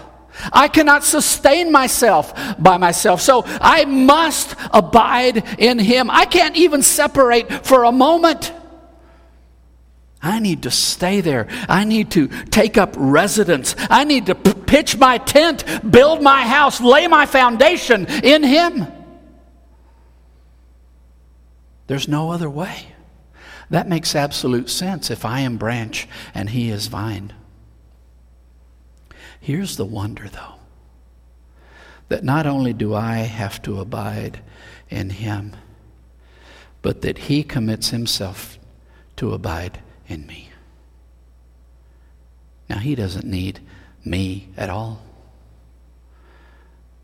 I 0.53 0.69
cannot 0.69 1.05
sustain 1.05 1.73
myself 1.73 2.33
by 2.59 2.77
myself. 2.77 3.21
So 3.21 3.43
I 3.47 3.85
must 3.85 4.55
abide 4.73 5.45
in 5.59 5.79
Him. 5.79 6.11
I 6.11 6.27
can't 6.27 6.57
even 6.57 6.83
separate 6.83 7.67
for 7.67 7.85
a 7.85 7.93
moment. 7.93 8.53
I 10.23 10.41
need 10.41 10.65
to 10.65 10.71
stay 10.71 11.21
there. 11.21 11.47
I 11.69 11.85
need 11.85 12.11
to 12.13 12.29
take 12.47 12.77
up 12.77 12.95
residence. 12.97 13.77
I 13.89 14.05
need 14.05 14.27
to 14.27 14.35
p- 14.35 14.55
pitch 14.55 14.97
my 14.97 15.19
tent, 15.19 15.65
build 15.89 16.23
my 16.23 16.43
house, 16.43 16.81
lay 16.81 17.07
my 17.07 17.25
foundation 17.27 18.07
in 18.07 18.43
Him. 18.43 18.87
There's 21.87 22.09
no 22.09 22.33
other 22.33 22.51
way. 22.51 22.95
That 23.71 23.89
makes 23.89 24.15
absolute 24.15 24.71
sense 24.71 25.11
if 25.11 25.25
I 25.25 25.41
am 25.41 25.57
branch 25.57 26.09
and 26.35 26.51
He 26.51 26.71
is 26.71 26.89
vine. 26.89 27.33
Here's 29.41 29.77
the 29.77 29.85
wonder, 29.85 30.29
though 30.29 30.55
that 32.09 32.25
not 32.25 32.47
only 32.47 32.73
do 32.73 32.95
I 32.95 33.19
have 33.19 33.61
to 33.63 33.81
abide 33.81 34.41
in 34.89 35.11
Him, 35.11 35.55
but 36.81 37.03
that 37.03 37.19
He 37.19 37.43
commits 37.43 37.91
Himself 37.91 38.59
to 39.17 39.35
abide 39.35 39.83
in 40.09 40.27
me. 40.27 40.51
Now, 42.69 42.79
He 42.79 42.95
doesn't 42.95 43.25
need 43.25 43.61
me 44.05 44.49
at 44.57 44.71
all. 44.71 45.03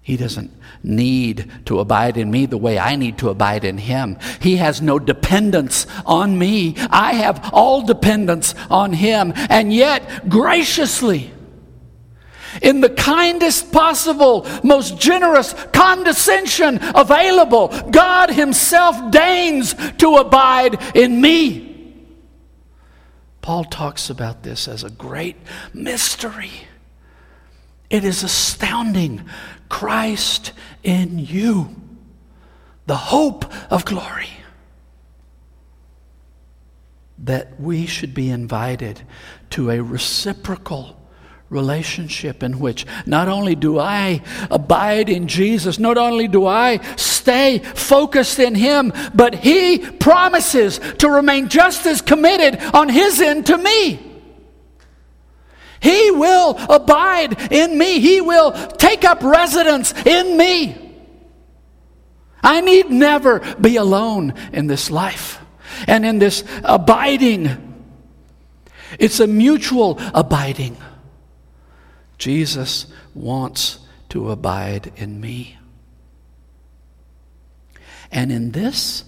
He 0.02 0.18
doesn't 0.18 0.50
need 0.82 1.50
to 1.64 1.80
abide 1.80 2.18
in 2.18 2.30
me 2.30 2.44
the 2.44 2.58
way 2.58 2.78
I 2.78 2.94
need 2.94 3.16
to 3.18 3.30
abide 3.30 3.64
in 3.64 3.78
Him. 3.78 4.18
He 4.38 4.56
has 4.56 4.82
no 4.82 4.98
dependence 4.98 5.86
on 6.04 6.38
me. 6.38 6.74
I 6.90 7.14
have 7.14 7.50
all 7.54 7.80
dependence 7.80 8.54
on 8.68 8.92
Him. 8.92 9.32
And 9.48 9.72
yet, 9.72 10.28
graciously, 10.28 11.32
in 12.60 12.82
the 12.82 12.90
kindest 12.90 13.72
possible, 13.72 14.46
most 14.62 14.98
generous 14.98 15.54
condescension 15.72 16.80
available, 16.94 17.68
God 17.90 18.30
Himself 18.30 19.10
deigns 19.10 19.74
to 19.98 20.16
abide 20.16 20.78
in 20.94 21.18
me. 21.18 21.73
Paul 23.44 23.64
talks 23.64 24.08
about 24.08 24.42
this 24.42 24.66
as 24.66 24.84
a 24.84 24.88
great 24.88 25.36
mystery. 25.74 26.50
It 27.90 28.02
is 28.02 28.22
astounding. 28.22 29.28
Christ 29.68 30.52
in 30.82 31.18
you, 31.18 31.76
the 32.86 32.96
hope 32.96 33.44
of 33.70 33.84
glory. 33.84 34.30
that 37.18 37.60
we 37.60 37.84
should 37.84 38.14
be 38.14 38.30
invited 38.30 39.02
to 39.50 39.70
a 39.70 39.82
reciprocal 39.82 40.98
relationship 41.50 42.42
in 42.42 42.58
which 42.58 42.86
not 43.06 43.28
only 43.28 43.54
do 43.54 43.78
I 43.78 44.22
abide 44.50 45.08
in 45.08 45.28
Jesus, 45.28 45.78
not 45.78 45.96
only 45.96 46.26
do 46.26 46.46
I 46.46 46.80
stay 46.96 47.58
focused 47.58 48.38
in 48.38 48.54
Him, 48.54 48.92
but 49.14 49.34
He 49.34 49.78
promises 49.78 50.80
to 50.98 51.08
remain 51.08 51.48
just 51.48 51.86
as 51.86 52.00
committed 52.00 52.60
on 52.74 52.88
His 52.88 53.20
end 53.20 53.46
to 53.46 53.58
me. 53.58 54.12
He 55.80 56.10
will 56.10 56.56
abide 56.70 57.52
in 57.52 57.76
me. 57.76 58.00
He 58.00 58.22
will 58.22 58.52
take 58.52 59.04
up 59.04 59.22
residence 59.22 59.92
in 60.06 60.36
me. 60.36 60.80
I 62.42 62.62
need 62.62 62.90
never 62.90 63.40
be 63.56 63.76
alone 63.76 64.34
in 64.52 64.66
this 64.66 64.90
life 64.90 65.40
and 65.86 66.06
in 66.06 66.18
this 66.18 66.42
abiding. 66.62 67.50
It's 68.98 69.20
a 69.20 69.26
mutual 69.26 69.98
abiding. 70.14 70.76
Jesus 72.18 72.86
wants 73.14 73.80
to 74.10 74.30
abide 74.30 74.92
in 74.96 75.20
me. 75.20 75.58
And 78.10 78.30
in 78.30 78.52
this 78.52 79.04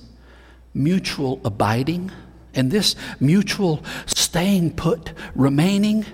mutual 0.74 1.40
abiding, 1.44 2.10
in 2.54 2.70
this 2.70 2.96
mutual 3.20 3.84
staying 4.06 4.74
put, 4.74 5.12
remaining, 5.34 6.04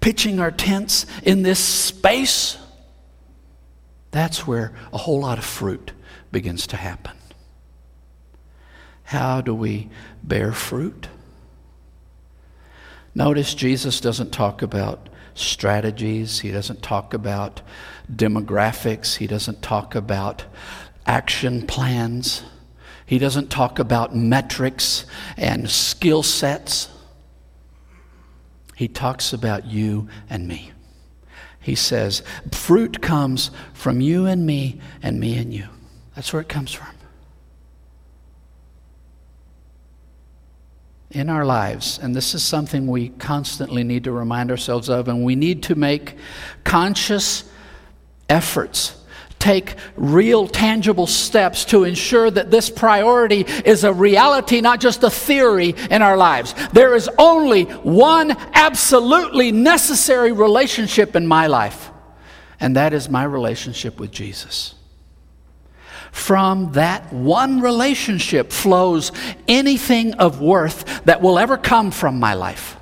pitching 0.00 0.38
our 0.38 0.50
tents 0.50 1.06
in 1.22 1.42
this 1.42 1.58
space, 1.58 2.58
that's 4.10 4.46
where 4.46 4.72
a 4.92 4.98
whole 4.98 5.20
lot 5.20 5.38
of 5.38 5.44
fruit 5.44 5.92
begins 6.30 6.66
to 6.68 6.76
happen. 6.76 7.16
How 9.04 9.40
do 9.40 9.54
we 9.54 9.88
bear 10.22 10.52
fruit? 10.52 11.08
Notice 13.14 13.54
Jesus 13.54 14.00
doesn't 14.00 14.32
talk 14.32 14.60
about 14.60 15.08
strategies, 15.34 16.40
he 16.40 16.50
doesn't 16.50 16.82
talk 16.82 17.12
about 17.14 17.60
demographics, 18.12 19.16
he 19.16 19.26
doesn't 19.26 19.62
talk 19.62 19.94
about 19.94 20.44
action 21.06 21.66
plans, 21.66 22.42
he 23.06 23.18
doesn't 23.18 23.50
talk 23.50 23.78
about 23.78 24.16
metrics 24.16 25.04
and 25.36 25.68
skill 25.70 26.22
sets. 26.22 26.88
He 28.74 28.88
talks 28.88 29.32
about 29.32 29.66
you 29.66 30.08
and 30.28 30.48
me. 30.48 30.72
He 31.60 31.74
says, 31.74 32.22
fruit 32.52 33.00
comes 33.00 33.50
from 33.72 34.00
you 34.00 34.26
and 34.26 34.44
me 34.44 34.80
and 35.02 35.20
me 35.20 35.36
and 35.36 35.52
you. 35.52 35.68
That's 36.14 36.32
where 36.32 36.42
it 36.42 36.48
comes 36.48 36.72
from. 36.72 36.94
In 41.14 41.30
our 41.30 41.44
lives, 41.46 42.00
and 42.02 42.14
this 42.14 42.34
is 42.34 42.42
something 42.42 42.88
we 42.88 43.10
constantly 43.10 43.84
need 43.84 44.04
to 44.04 44.12
remind 44.12 44.50
ourselves 44.50 44.90
of, 44.90 45.06
and 45.06 45.24
we 45.24 45.36
need 45.36 45.62
to 45.64 45.76
make 45.76 46.16
conscious 46.64 47.44
efforts 48.28 48.96
take 49.44 49.74
real, 49.94 50.48
tangible 50.48 51.06
steps 51.06 51.66
to 51.66 51.84
ensure 51.84 52.30
that 52.30 52.50
this 52.50 52.70
priority 52.70 53.42
is 53.66 53.84
a 53.84 53.92
reality, 53.92 54.62
not 54.62 54.80
just 54.80 55.02
a 55.02 55.10
theory 55.10 55.74
in 55.90 56.00
our 56.00 56.16
lives. 56.16 56.54
There 56.72 56.94
is 56.94 57.10
only 57.18 57.64
one 57.64 58.30
absolutely 58.54 59.52
necessary 59.52 60.32
relationship 60.32 61.14
in 61.14 61.26
my 61.26 61.46
life, 61.46 61.90
and 62.58 62.74
that 62.76 62.94
is 62.94 63.10
my 63.10 63.24
relationship 63.24 64.00
with 64.00 64.10
Jesus. 64.10 64.73
From 66.14 66.72
that 66.72 67.12
one 67.12 67.60
relationship 67.60 68.52
flows 68.52 69.10
anything 69.48 70.14
of 70.14 70.40
worth 70.40 71.04
that 71.04 71.20
will 71.20 71.40
ever 71.40 71.58
come 71.58 71.90
from 71.90 72.20
my 72.20 72.34
life. 72.34 72.76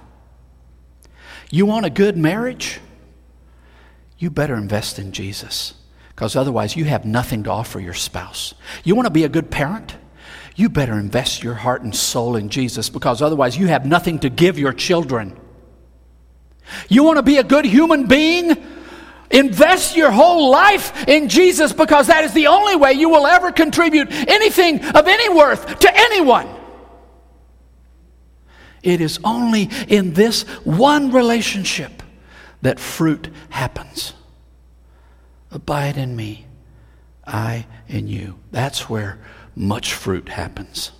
You 1.50 1.64
want 1.64 1.86
a 1.86 1.90
good 1.90 2.18
marriage? 2.18 2.78
You 4.18 4.28
better 4.28 4.54
invest 4.54 4.98
in 4.98 5.12
Jesus 5.12 5.72
because 6.10 6.36
otherwise 6.36 6.76
you 6.76 6.84
have 6.84 7.06
nothing 7.06 7.42
to 7.44 7.50
offer 7.50 7.80
your 7.80 7.94
spouse. 7.94 8.52
You 8.84 8.94
want 8.94 9.06
to 9.06 9.10
be 9.10 9.24
a 9.24 9.30
good 9.30 9.50
parent? 9.50 9.96
You 10.54 10.68
better 10.68 10.98
invest 10.98 11.42
your 11.42 11.54
heart 11.54 11.82
and 11.82 11.96
soul 11.96 12.36
in 12.36 12.50
Jesus 12.50 12.90
because 12.90 13.22
otherwise 13.22 13.56
you 13.56 13.66
have 13.66 13.86
nothing 13.86 14.18
to 14.20 14.28
give 14.28 14.58
your 14.58 14.74
children. 14.74 15.40
You 16.90 17.02
want 17.02 17.16
to 17.16 17.22
be 17.22 17.38
a 17.38 17.42
good 17.42 17.64
human 17.64 18.06
being? 18.06 18.62
Invest 19.32 19.96
your 19.96 20.10
whole 20.10 20.50
life 20.50 21.08
in 21.08 21.28
Jesus 21.28 21.72
because 21.72 22.08
that 22.08 22.24
is 22.24 22.32
the 22.34 22.48
only 22.48 22.76
way 22.76 22.92
you 22.92 23.08
will 23.08 23.26
ever 23.26 23.50
contribute 23.50 24.10
anything 24.10 24.84
of 24.84 25.08
any 25.08 25.28
worth 25.28 25.78
to 25.80 25.90
anyone. 25.92 26.48
It 28.82 29.00
is 29.00 29.18
only 29.24 29.70
in 29.88 30.12
this 30.12 30.42
one 30.64 31.12
relationship 31.12 32.02
that 32.62 32.78
fruit 32.78 33.28
happens. 33.48 34.12
Abide 35.50 35.96
in 35.96 36.16
me, 36.16 36.46
I 37.26 37.66
in 37.88 38.08
you. 38.08 38.38
That's 38.50 38.88
where 38.88 39.18
much 39.54 39.92
fruit 39.92 40.28
happens. 40.28 40.92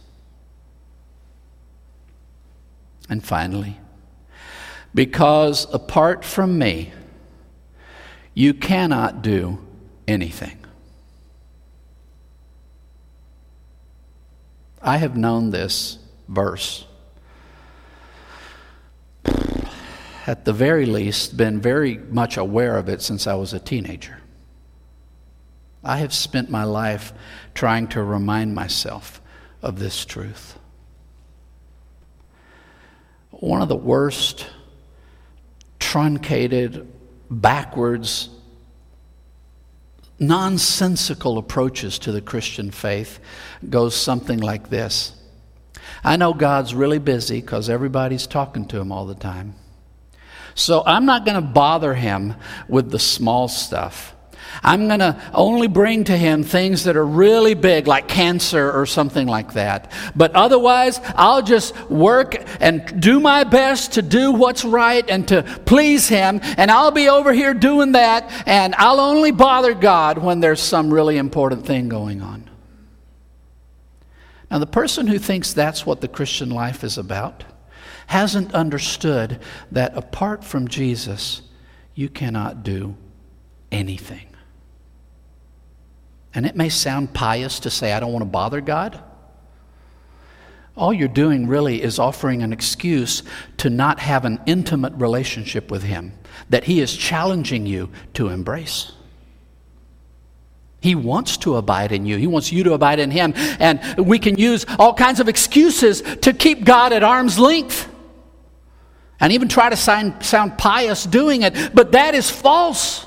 And 3.09 3.25
finally, 3.25 3.79
because 4.95 5.73
apart 5.73 6.25
from 6.25 6.59
me, 6.59 6.93
you 8.35 8.55
cannot 8.55 9.23
do 9.23 9.59
anything. 10.09 10.59
I 14.81 14.97
have 14.97 15.17
known 15.17 15.51
this 15.51 15.99
verse, 16.29 16.87
at 20.27 20.45
the 20.45 20.53
very 20.53 20.87
least, 20.87 21.37
been 21.37 21.61
very 21.61 21.99
much 21.99 22.37
aware 22.37 22.77
of 22.77 22.89
it 22.89 23.03
since 23.03 23.27
I 23.27 23.35
was 23.35 23.53
a 23.53 23.61
teenager. 23.61 24.19
I 25.85 25.99
have 25.99 26.15
spent 26.15 26.49
my 26.51 26.65
life 26.65 27.13
trying 27.55 27.89
to 27.89 28.03
remind 28.03 28.55
myself 28.55 29.21
of 29.63 29.79
this 29.79 30.05
truth. 30.05 30.59
One 33.31 33.63
of 33.63 33.69
the 33.69 33.77
worst, 33.77 34.47
truncated, 35.81 36.89
backwards, 37.41 38.29
nonsensical 40.19 41.39
approaches 41.39 41.99
to 42.01 42.13
the 42.13 42.21
Christian 42.21 42.71
faith 42.71 43.19
goes 43.69 43.95
something 43.95 44.39
like 44.39 44.71
this. 44.71 45.17
I 46.05 46.17
know 46.17 46.33
God's 46.35 46.75
really 46.75 46.99
busy 46.99 47.41
because 47.41 47.69
everybody's 47.69 48.27
talking 48.27 48.67
to 48.69 48.79
him 48.81 48.93
all 48.93 49.07
the 49.07 49.15
time. 49.15 49.55
So 50.55 50.83
I'm 50.85 51.07
not 51.07 51.25
going 51.25 51.37
to 51.37 51.49
bother 51.49 51.95
him 51.95 52.35
with 52.69 52.91
the 52.91 52.99
small 52.99 53.49
stuff. 53.49 54.15
I'm 54.63 54.87
going 54.89 55.01
to 55.01 55.21
only 55.33 55.69
bring 55.69 56.05
to 56.05 56.17
him 56.17 56.43
things 56.43 56.85
that 56.85 56.97
are 56.97 57.07
really 57.07 57.55
big, 57.55 57.87
like 57.87 58.09
cancer 58.09 58.71
or 58.71 58.87
something 58.87 59.27
like 59.27 59.55
that. 59.55 59.91
But 60.15 60.35
otherwise, 60.35 61.01
I'll 61.17 61.43
just 61.43 61.79
work 61.91 62.37
and 62.61 63.01
do 63.01 63.21
my 63.21 63.45
best 63.45 63.95
to 63.95 64.03
do 64.03 64.33
what's 64.33 64.65
right 64.65 65.09
and 65.09 65.27
to 65.29 65.43
please 65.65 66.09
him. 66.09 66.41
And 66.43 66.71
I'll 66.71 66.91
be 66.91 67.09
over 67.09 67.33
here 67.33 67.55
doing 67.55 67.93
that. 67.93 68.31
And 68.47 68.75
I'll 68.77 69.01
only 69.01 69.31
bother 69.31 69.75
God 69.75 70.19
when 70.19 70.41
there's 70.41 70.61
some 70.61 70.93
really 70.93 71.17
important 71.17 71.67
thing 71.67 71.89
going 71.89 72.21
on. 72.21 72.51
Now, 74.51 74.59
the 74.59 74.67
person 74.67 75.07
who 75.07 75.19
thinks 75.19 75.55
that's 75.55 75.87
what 75.87 76.03
the 76.03 76.09
Christian 76.09 76.51
life 76.51 76.85
is 76.85 76.99
about 76.99 77.45
hasn't 78.07 78.53
understood 78.53 79.41
that 79.71 79.97
apart 79.97 80.45
from 80.45 80.69
Jesus, 80.69 81.41
you 81.95 82.11
cannot 82.11 82.63
do 82.63 82.95
anything. 83.71 84.27
And 86.35 86.47
it 86.47 86.57
may 86.57 86.69
sound 86.69 87.13
pious 87.13 87.61
to 87.61 87.71
say, 87.71 87.93
I 87.93 88.01
don't 88.01 88.13
want 88.13 88.23
to 88.23 88.31
bother 88.31 88.61
God. 88.61 89.01
All 90.75 90.93
you're 90.93 91.09
doing 91.09 91.47
really 91.47 91.83
is 91.83 91.99
offering 91.99 92.43
an 92.43 92.53
excuse 92.53 93.23
to 93.59 93.69
not 93.69 94.01
have 94.01 94.25
an 94.25 94.41
intimate 94.47 94.95
relationship 94.95 95.71
with 95.71 95.83
Him 95.83 96.15
that 96.49 96.65
He 96.65 96.81
is 96.81 96.97
challenging 96.97 97.67
you 97.67 97.91
to 98.15 98.29
embrace. 98.29 98.93
He 100.81 100.95
wants 100.95 101.37
to 101.39 101.57
abide 101.57 101.93
in 101.93 102.07
you. 102.07 102.17
He 102.17 102.27
wants 102.27 102.51
you 102.51 102.65
to 102.65 102.73
abide 102.73 102.99
in 102.99 103.11
Him. 103.11 103.35
And 103.37 103.81
we 103.99 104.19
can 104.19 104.37
use 104.37 104.65
all 104.79 104.95
kinds 104.95 105.21
of 105.21 105.29
excuses 105.29 106.01
to 106.23 106.33
keep 106.33 106.65
God 106.65 106.93
at 106.93 107.05
arm's 107.05 107.39
length 107.39 107.89
and 109.21 109.33
even 109.33 109.49
try 109.49 109.69
to 109.69 109.77
sound, 109.77 110.25
sound 110.25 110.59
pious 110.59 111.05
doing 111.05 111.43
it, 111.43 111.73
but 111.73 111.93
that 111.93 112.17
is 112.17 112.29
false. 112.29 113.07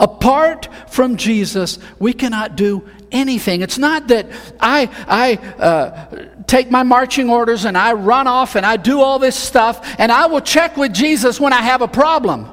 Apart 0.00 0.68
from 0.88 1.16
Jesus, 1.16 1.78
we 1.98 2.14
cannot 2.14 2.56
do 2.56 2.88
anything. 3.12 3.60
It's 3.60 3.78
not 3.78 4.08
that 4.08 4.26
I, 4.58 4.88
I 5.06 5.36
uh, 5.62 6.26
take 6.46 6.70
my 6.70 6.82
marching 6.82 7.28
orders 7.28 7.66
and 7.66 7.76
I 7.76 7.92
run 7.92 8.26
off 8.26 8.56
and 8.56 8.64
I 8.64 8.78
do 8.78 9.00
all 9.00 9.18
this 9.18 9.36
stuff 9.36 9.94
and 9.98 10.10
I 10.10 10.26
will 10.26 10.40
check 10.40 10.78
with 10.78 10.94
Jesus 10.94 11.38
when 11.38 11.52
I 11.52 11.60
have 11.60 11.82
a 11.82 11.88
problem. 11.88 12.48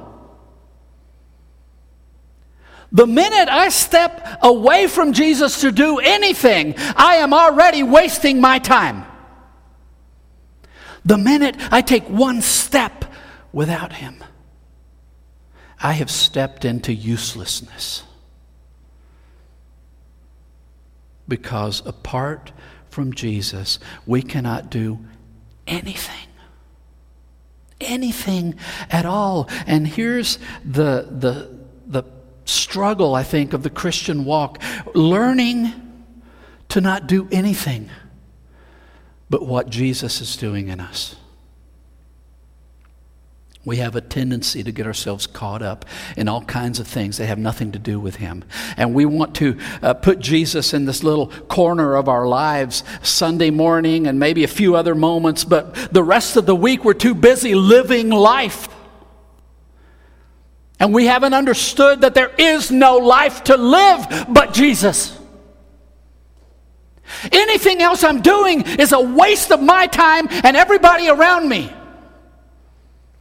The 2.92 3.06
minute 3.06 3.48
I 3.48 3.70
step 3.70 4.38
away 4.42 4.86
from 4.86 5.14
Jesus 5.14 5.62
to 5.62 5.72
do 5.72 5.98
anything, 5.98 6.74
I 6.96 7.16
am 7.16 7.32
already 7.32 7.82
wasting 7.82 8.40
my 8.40 8.58
time. 8.58 9.04
The 11.04 11.18
minute 11.18 11.56
I 11.70 11.80
take 11.80 12.08
one 12.08 12.42
step 12.42 13.06
without 13.52 13.94
Him, 13.94 14.22
I 15.80 15.92
have 15.92 16.10
stepped 16.10 16.64
into 16.64 16.92
uselessness. 16.92 18.02
Because 21.26 21.86
apart 21.86 22.52
from 22.90 23.12
Jesus, 23.12 23.78
we 24.06 24.22
cannot 24.22 24.70
do 24.70 24.98
anything. 25.66 26.14
Anything 27.80 28.56
at 28.90 29.06
all. 29.06 29.48
And 29.66 29.86
here's 29.86 30.38
the, 30.64 31.06
the, 31.10 31.56
the 31.86 32.04
struggle, 32.44 33.14
I 33.14 33.22
think, 33.22 33.52
of 33.52 33.62
the 33.62 33.70
Christian 33.70 34.24
walk 34.24 34.60
learning 34.94 35.72
to 36.70 36.80
not 36.80 37.06
do 37.06 37.28
anything 37.30 37.88
but 39.30 39.44
what 39.44 39.68
Jesus 39.68 40.20
is 40.20 40.36
doing 40.36 40.68
in 40.68 40.80
us. 40.80 41.16
We 43.64 43.76
have 43.76 43.96
a 43.96 44.00
tendency 44.00 44.62
to 44.62 44.72
get 44.72 44.86
ourselves 44.86 45.26
caught 45.26 45.62
up 45.62 45.84
in 46.16 46.28
all 46.28 46.42
kinds 46.42 46.78
of 46.78 46.86
things 46.86 47.18
that 47.18 47.26
have 47.26 47.38
nothing 47.38 47.72
to 47.72 47.78
do 47.78 47.98
with 47.98 48.16
Him. 48.16 48.44
And 48.76 48.94
we 48.94 49.04
want 49.04 49.34
to 49.36 49.58
uh, 49.82 49.94
put 49.94 50.20
Jesus 50.20 50.72
in 50.72 50.84
this 50.84 51.02
little 51.02 51.26
corner 51.26 51.96
of 51.96 52.08
our 52.08 52.26
lives 52.26 52.84
Sunday 53.02 53.50
morning 53.50 54.06
and 54.06 54.18
maybe 54.18 54.44
a 54.44 54.48
few 54.48 54.76
other 54.76 54.94
moments, 54.94 55.44
but 55.44 55.74
the 55.92 56.04
rest 56.04 56.36
of 56.36 56.46
the 56.46 56.54
week 56.54 56.84
we're 56.84 56.94
too 56.94 57.14
busy 57.14 57.54
living 57.54 58.10
life. 58.10 58.68
And 60.80 60.94
we 60.94 61.06
haven't 61.06 61.34
understood 61.34 62.02
that 62.02 62.14
there 62.14 62.32
is 62.38 62.70
no 62.70 62.98
life 62.98 63.44
to 63.44 63.56
live 63.56 64.26
but 64.28 64.54
Jesus. 64.54 65.18
Anything 67.32 67.82
else 67.82 68.04
I'm 68.04 68.22
doing 68.22 68.62
is 68.62 68.92
a 68.92 69.00
waste 69.00 69.50
of 69.50 69.60
my 69.60 69.88
time 69.88 70.28
and 70.30 70.56
everybody 70.56 71.08
around 71.08 71.48
me 71.48 71.72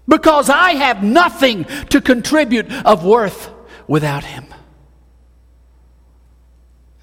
because 0.08 0.50
I 0.50 0.72
have 0.72 1.04
nothing 1.04 1.66
to 1.90 2.02
contribute 2.02 2.72
of 2.86 3.04
worth 3.04 3.50
without 3.88 4.24
Him. 4.24 4.46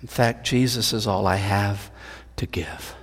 In 0.02 0.08
fact, 0.08 0.46
Jesus 0.46 0.92
is 0.92 1.06
all 1.06 1.26
I 1.26 1.36
have 1.36 1.90
to 2.36 2.46
give. 2.46 2.94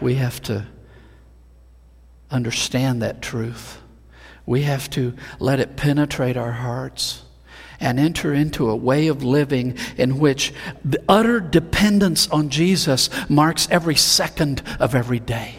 We 0.00 0.14
have 0.14 0.40
to 0.44 0.66
understand 2.30 3.02
that 3.02 3.20
truth. 3.20 3.78
We 4.46 4.62
have 4.62 4.88
to 4.90 5.14
let 5.38 5.60
it 5.60 5.76
penetrate 5.76 6.36
our 6.36 6.52
hearts 6.52 7.22
and 7.78 7.98
enter 7.98 8.32
into 8.32 8.70
a 8.70 8.76
way 8.76 9.08
of 9.08 9.22
living 9.22 9.76
in 9.96 10.18
which 10.18 10.52
the 10.84 11.02
utter 11.08 11.40
dependence 11.40 12.28
on 12.28 12.50
Jesus 12.50 13.10
marks 13.28 13.68
every 13.70 13.96
second 13.96 14.62
of 14.78 14.94
every 14.94 15.20
day. 15.20 15.56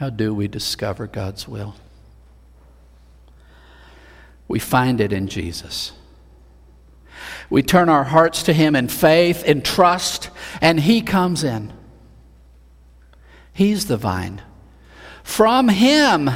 How 0.00 0.08
do 0.08 0.32
we 0.32 0.48
discover 0.48 1.06
God's 1.06 1.46
will? 1.46 1.74
We 4.48 4.58
find 4.58 4.98
it 4.98 5.12
in 5.12 5.28
Jesus. 5.28 5.92
We 7.50 7.62
turn 7.62 7.90
our 7.90 8.04
hearts 8.04 8.44
to 8.44 8.54
Him 8.54 8.74
in 8.74 8.88
faith, 8.88 9.44
in 9.44 9.60
trust, 9.60 10.30
and 10.62 10.80
He 10.80 11.02
comes 11.02 11.44
in. 11.44 11.70
He's 13.52 13.88
the 13.88 13.98
vine. 13.98 14.40
From 15.22 15.68
Him, 15.68 16.30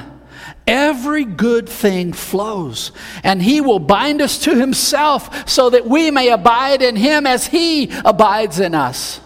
every 0.67 1.25
good 1.25 1.67
thing 1.67 2.13
flows, 2.13 2.93
and 3.23 3.41
He 3.41 3.63
will 3.63 3.79
bind 3.79 4.21
us 4.21 4.41
to 4.41 4.55
Himself 4.55 5.49
so 5.49 5.71
that 5.71 5.87
we 5.87 6.11
may 6.11 6.29
abide 6.29 6.83
in 6.83 6.97
Him 6.97 7.27
as 7.27 7.47
He 7.47 7.91
abides 8.05 8.61
in 8.61 8.75
us. 8.75 9.23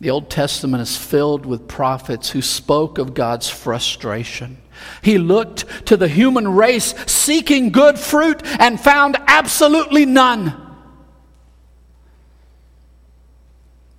The 0.00 0.10
Old 0.10 0.30
Testament 0.30 0.80
is 0.80 0.96
filled 0.96 1.44
with 1.44 1.68
prophets 1.68 2.30
who 2.30 2.40
spoke 2.40 2.96
of 2.96 3.12
God's 3.12 3.50
frustration. 3.50 4.56
He 5.02 5.18
looked 5.18 5.86
to 5.86 5.96
the 5.96 6.08
human 6.08 6.48
race 6.48 6.94
seeking 7.06 7.70
good 7.70 7.98
fruit 7.98 8.40
and 8.58 8.80
found 8.80 9.18
absolutely 9.26 10.06
none. 10.06 10.54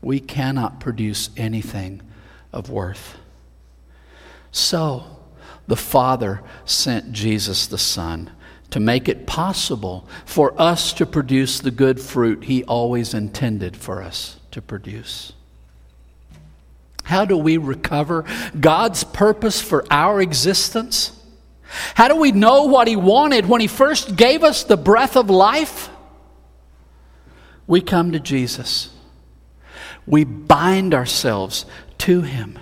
We 0.01 0.19
cannot 0.19 0.79
produce 0.79 1.29
anything 1.37 2.01
of 2.51 2.71
worth. 2.71 3.17
So, 4.51 5.05
the 5.67 5.77
Father 5.77 6.41
sent 6.65 7.11
Jesus 7.11 7.67
the 7.67 7.77
Son 7.77 8.31
to 8.71 8.79
make 8.79 9.07
it 9.07 9.27
possible 9.27 10.07
for 10.25 10.59
us 10.59 10.93
to 10.93 11.05
produce 11.05 11.59
the 11.59 11.69
good 11.69 11.99
fruit 11.99 12.45
He 12.45 12.63
always 12.63 13.13
intended 13.13 13.77
for 13.77 14.01
us 14.01 14.37
to 14.49 14.63
produce. 14.63 15.33
How 17.11 17.25
do 17.25 17.35
we 17.35 17.57
recover 17.57 18.23
God's 18.57 19.03
purpose 19.03 19.61
for 19.61 19.83
our 19.91 20.21
existence? 20.21 21.11
How 21.93 22.07
do 22.07 22.15
we 22.15 22.31
know 22.31 22.63
what 22.63 22.87
He 22.87 22.95
wanted 22.95 23.49
when 23.49 23.59
He 23.59 23.67
first 23.67 24.15
gave 24.15 24.45
us 24.45 24.63
the 24.63 24.77
breath 24.77 25.17
of 25.17 25.29
life? 25.29 25.89
We 27.67 27.81
come 27.81 28.13
to 28.13 28.19
Jesus. 28.21 28.95
We 30.07 30.23
bind 30.23 30.93
ourselves 30.93 31.65
to 31.97 32.21
Him. 32.21 32.57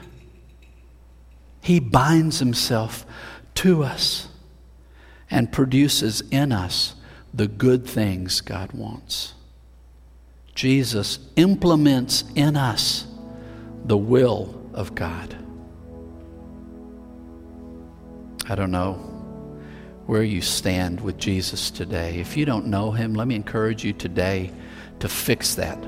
He 1.62 1.80
binds 1.80 2.40
Himself 2.40 3.06
to 3.54 3.84
us 3.84 4.30
and 5.30 5.52
produces 5.52 6.24
in 6.32 6.52
us 6.52 6.96
the 7.32 7.48
good 7.48 7.86
things 7.86 8.42
God 8.42 8.72
wants. 8.72 9.36
Jesus 10.56 11.20
implements 11.36 12.24
in 12.34 12.58
us 12.58 13.06
the 13.90 13.98
will 13.98 14.54
of 14.76 14.94
God. 14.94 15.36
I 18.48 18.54
don't 18.54 18.70
know 18.70 18.94
where 20.06 20.22
you 20.22 20.44
stand 20.44 21.02
with 21.02 21.18
Jesus 21.18 21.72
today. 21.72 22.20
If 22.20 22.38
you 22.38 22.46
don't 22.46 22.68
know 22.68 22.92
him, 22.92 23.16
let 23.16 23.28
me 23.28 23.34
encourage 23.34 23.84
you 23.84 23.94
today 23.94 24.52
to 25.00 25.10
fix 25.10 25.56
that. 25.56 25.84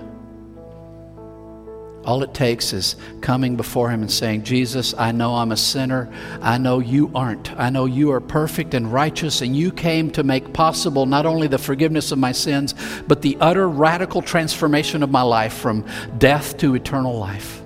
All 2.03 2.23
it 2.23 2.33
takes 2.33 2.73
is 2.73 2.95
coming 3.21 3.55
before 3.55 3.91
Him 3.91 4.01
and 4.01 4.11
saying, 4.11 4.41
Jesus, 4.41 4.95
I 4.97 5.11
know 5.11 5.35
I'm 5.35 5.51
a 5.51 5.57
sinner. 5.57 6.11
I 6.41 6.57
know 6.57 6.79
you 6.79 7.11
aren't. 7.13 7.51
I 7.59 7.69
know 7.69 7.85
you 7.85 8.11
are 8.11 8.19
perfect 8.19 8.73
and 8.73 8.91
righteous, 8.91 9.43
and 9.43 9.55
you 9.55 9.71
came 9.71 10.09
to 10.13 10.23
make 10.23 10.51
possible 10.51 11.05
not 11.05 11.27
only 11.27 11.45
the 11.45 11.59
forgiveness 11.59 12.11
of 12.11 12.17
my 12.17 12.31
sins, 12.31 12.73
but 13.07 13.21
the 13.21 13.37
utter 13.39 13.69
radical 13.69 14.23
transformation 14.23 15.03
of 15.03 15.11
my 15.11 15.21
life 15.21 15.53
from 15.53 15.85
death 16.17 16.57
to 16.57 16.73
eternal 16.73 17.19
life 17.19 17.60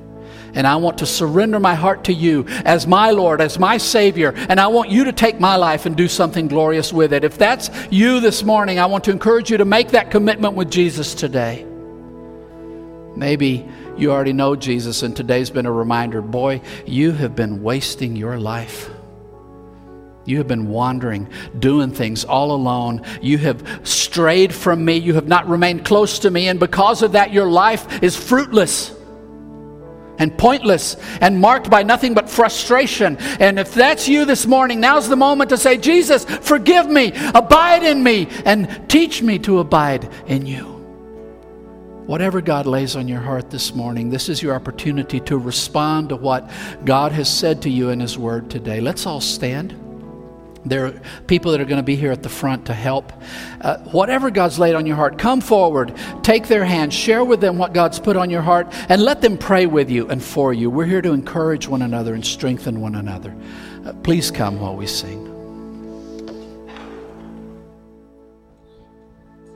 and 0.56 0.66
I 0.66 0.78
want 0.78 0.98
to 1.00 1.06
surrender 1.06 1.60
my 1.60 1.76
heart 1.76 2.06
to 2.06 2.14
you 2.14 2.46
as 2.66 2.88
my 2.88 3.12
Lord, 3.12 3.42
as 3.42 3.60
my 3.60 3.78
Savior, 3.78 4.34
and 4.50 4.60
I 4.60 4.68
want 4.68 4.90
you 4.90 5.04
to 5.04 5.12
take 5.12 5.40
my 5.40 5.58
life 5.58 5.86
and 5.86 5.96
do 5.96 6.08
something 6.08 6.48
glorious 6.48 6.92
with 6.92 7.14
it. 7.14 7.24
If 7.24 7.38
that's 7.38 7.70
you 7.92 8.20
this 8.22 8.44
morning, 8.44 8.80
I 8.80 8.86
want 8.88 9.04
to 9.04 9.12
encourage 9.12 9.52
you 9.52 9.58
to 9.58 9.66
make 9.66 9.90
that 9.90 10.10
commitment 10.10 10.56
with 10.56 10.72
Jesus 10.72 11.14
today. 11.14 11.66
Maybe 13.16 13.68
you 13.98 14.12
already 14.12 14.34
know 14.34 14.56
Jesus, 14.56 15.04
and 15.04 15.16
today's 15.16 15.50
been 15.50 15.66
a 15.66 15.72
reminder 15.72 16.22
boy, 16.22 16.62
you 16.86 17.12
have 17.12 17.36
been 17.36 17.62
wasting 17.62 18.16
your 18.16 18.40
life. 18.40 18.90
You 20.26 20.38
have 20.40 20.48
been 20.48 20.70
wandering, 20.70 21.30
doing 21.60 21.92
things 21.92 22.26
all 22.26 22.52
alone. 22.52 23.04
You 23.22 23.38
have 23.38 23.82
strayed 23.84 24.54
from 24.54 24.84
me. 24.84 24.96
You 24.96 25.14
have 25.14 25.28
not 25.28 25.48
remained 25.48 25.86
close 25.86 26.18
to 26.20 26.32
me. 26.32 26.48
And 26.48 26.60
because 26.60 27.04
of 27.04 27.12
that, 27.12 27.32
your 27.32 27.46
life 27.46 28.02
is 28.02 28.16
fruitless 28.16 28.95
and 30.20 30.38
pointless 30.38 30.96
and 31.22 31.40
marked 31.40 31.70
by 31.70 31.84
nothing 31.84 32.14
but 32.14 32.30
frustration. 32.30 33.18
And 33.40 33.60
if 33.60 33.74
that's 33.74 34.08
you 34.08 34.26
this 34.26 34.46
morning, 34.46 34.80
now's 34.80 35.10
the 35.10 35.16
moment 35.16 35.50
to 35.50 35.58
say, 35.58 35.78
Jesus, 35.78 36.26
forgive 36.26 36.90
me, 36.90 37.12
abide 37.34 37.84
in 37.84 38.04
me, 38.04 38.28
and 38.46 38.90
teach 38.90 39.22
me 39.22 39.40
to 39.40 39.60
abide 39.60 40.10
in 40.28 40.46
you. 40.46 40.76
Whatever 42.06 42.40
God 42.40 42.68
lays 42.68 42.96
on 42.96 43.08
your 43.08 43.20
heart 43.20 43.50
this 43.50 43.74
morning, 43.74 44.12
this 44.12 44.30
is 44.30 44.44
your 44.44 44.54
opportunity 44.54 45.20
to 45.22 45.40
respond 45.40 46.10
to 46.10 46.16
what 46.16 46.50
God 46.86 47.12
has 47.14 47.28
said 47.28 47.64
to 47.64 47.70
you 47.70 47.90
in 47.90 48.00
His 48.00 48.16
Word 48.16 48.52
today. 48.52 48.80
Let's 48.80 49.08
all 49.08 49.22
stand. 49.22 49.85
There 50.66 50.88
are 50.88 51.02
people 51.28 51.52
that 51.52 51.62
are 51.62 51.66
going 51.66 51.78
to 51.78 51.84
be 51.84 51.96
here 51.96 52.12
at 52.12 52.24
the 52.24 52.30
front 52.30 52.66
to 52.66 52.74
help. 52.74 53.14
Uh, 53.62 53.78
whatever 53.80 54.32
God's 54.32 54.60
laid 54.60 54.76
on 54.76 54.86
your 54.86 54.96
heart, 54.96 55.18
come 55.18 55.42
forward, 55.42 55.96
take 56.24 56.48
their 56.48 56.66
hand, 56.66 56.94
share 56.94 57.24
with 57.24 57.42
them 57.42 57.58
what 57.58 57.74
God's 57.74 58.00
put 58.00 58.18
on 58.18 58.30
your 58.30 58.42
heart, 58.42 58.68
and 58.90 59.02
let 59.02 59.22
them 59.22 59.38
pray 59.38 59.66
with 59.66 59.90
you 59.90 60.10
and 60.10 60.24
for 60.24 60.54
you. 60.54 60.70
We're 60.70 60.86
here 60.86 61.02
to 61.02 61.12
encourage 61.12 61.68
one 61.68 61.82
another 61.82 62.14
and 62.14 62.26
strengthen 62.26 62.82
one 62.82 62.96
another. 62.96 63.36
Uh, 63.86 63.94
please 64.04 64.32
come 64.32 64.60
while 64.60 64.76
we 64.76 64.88
sing. 64.88 65.25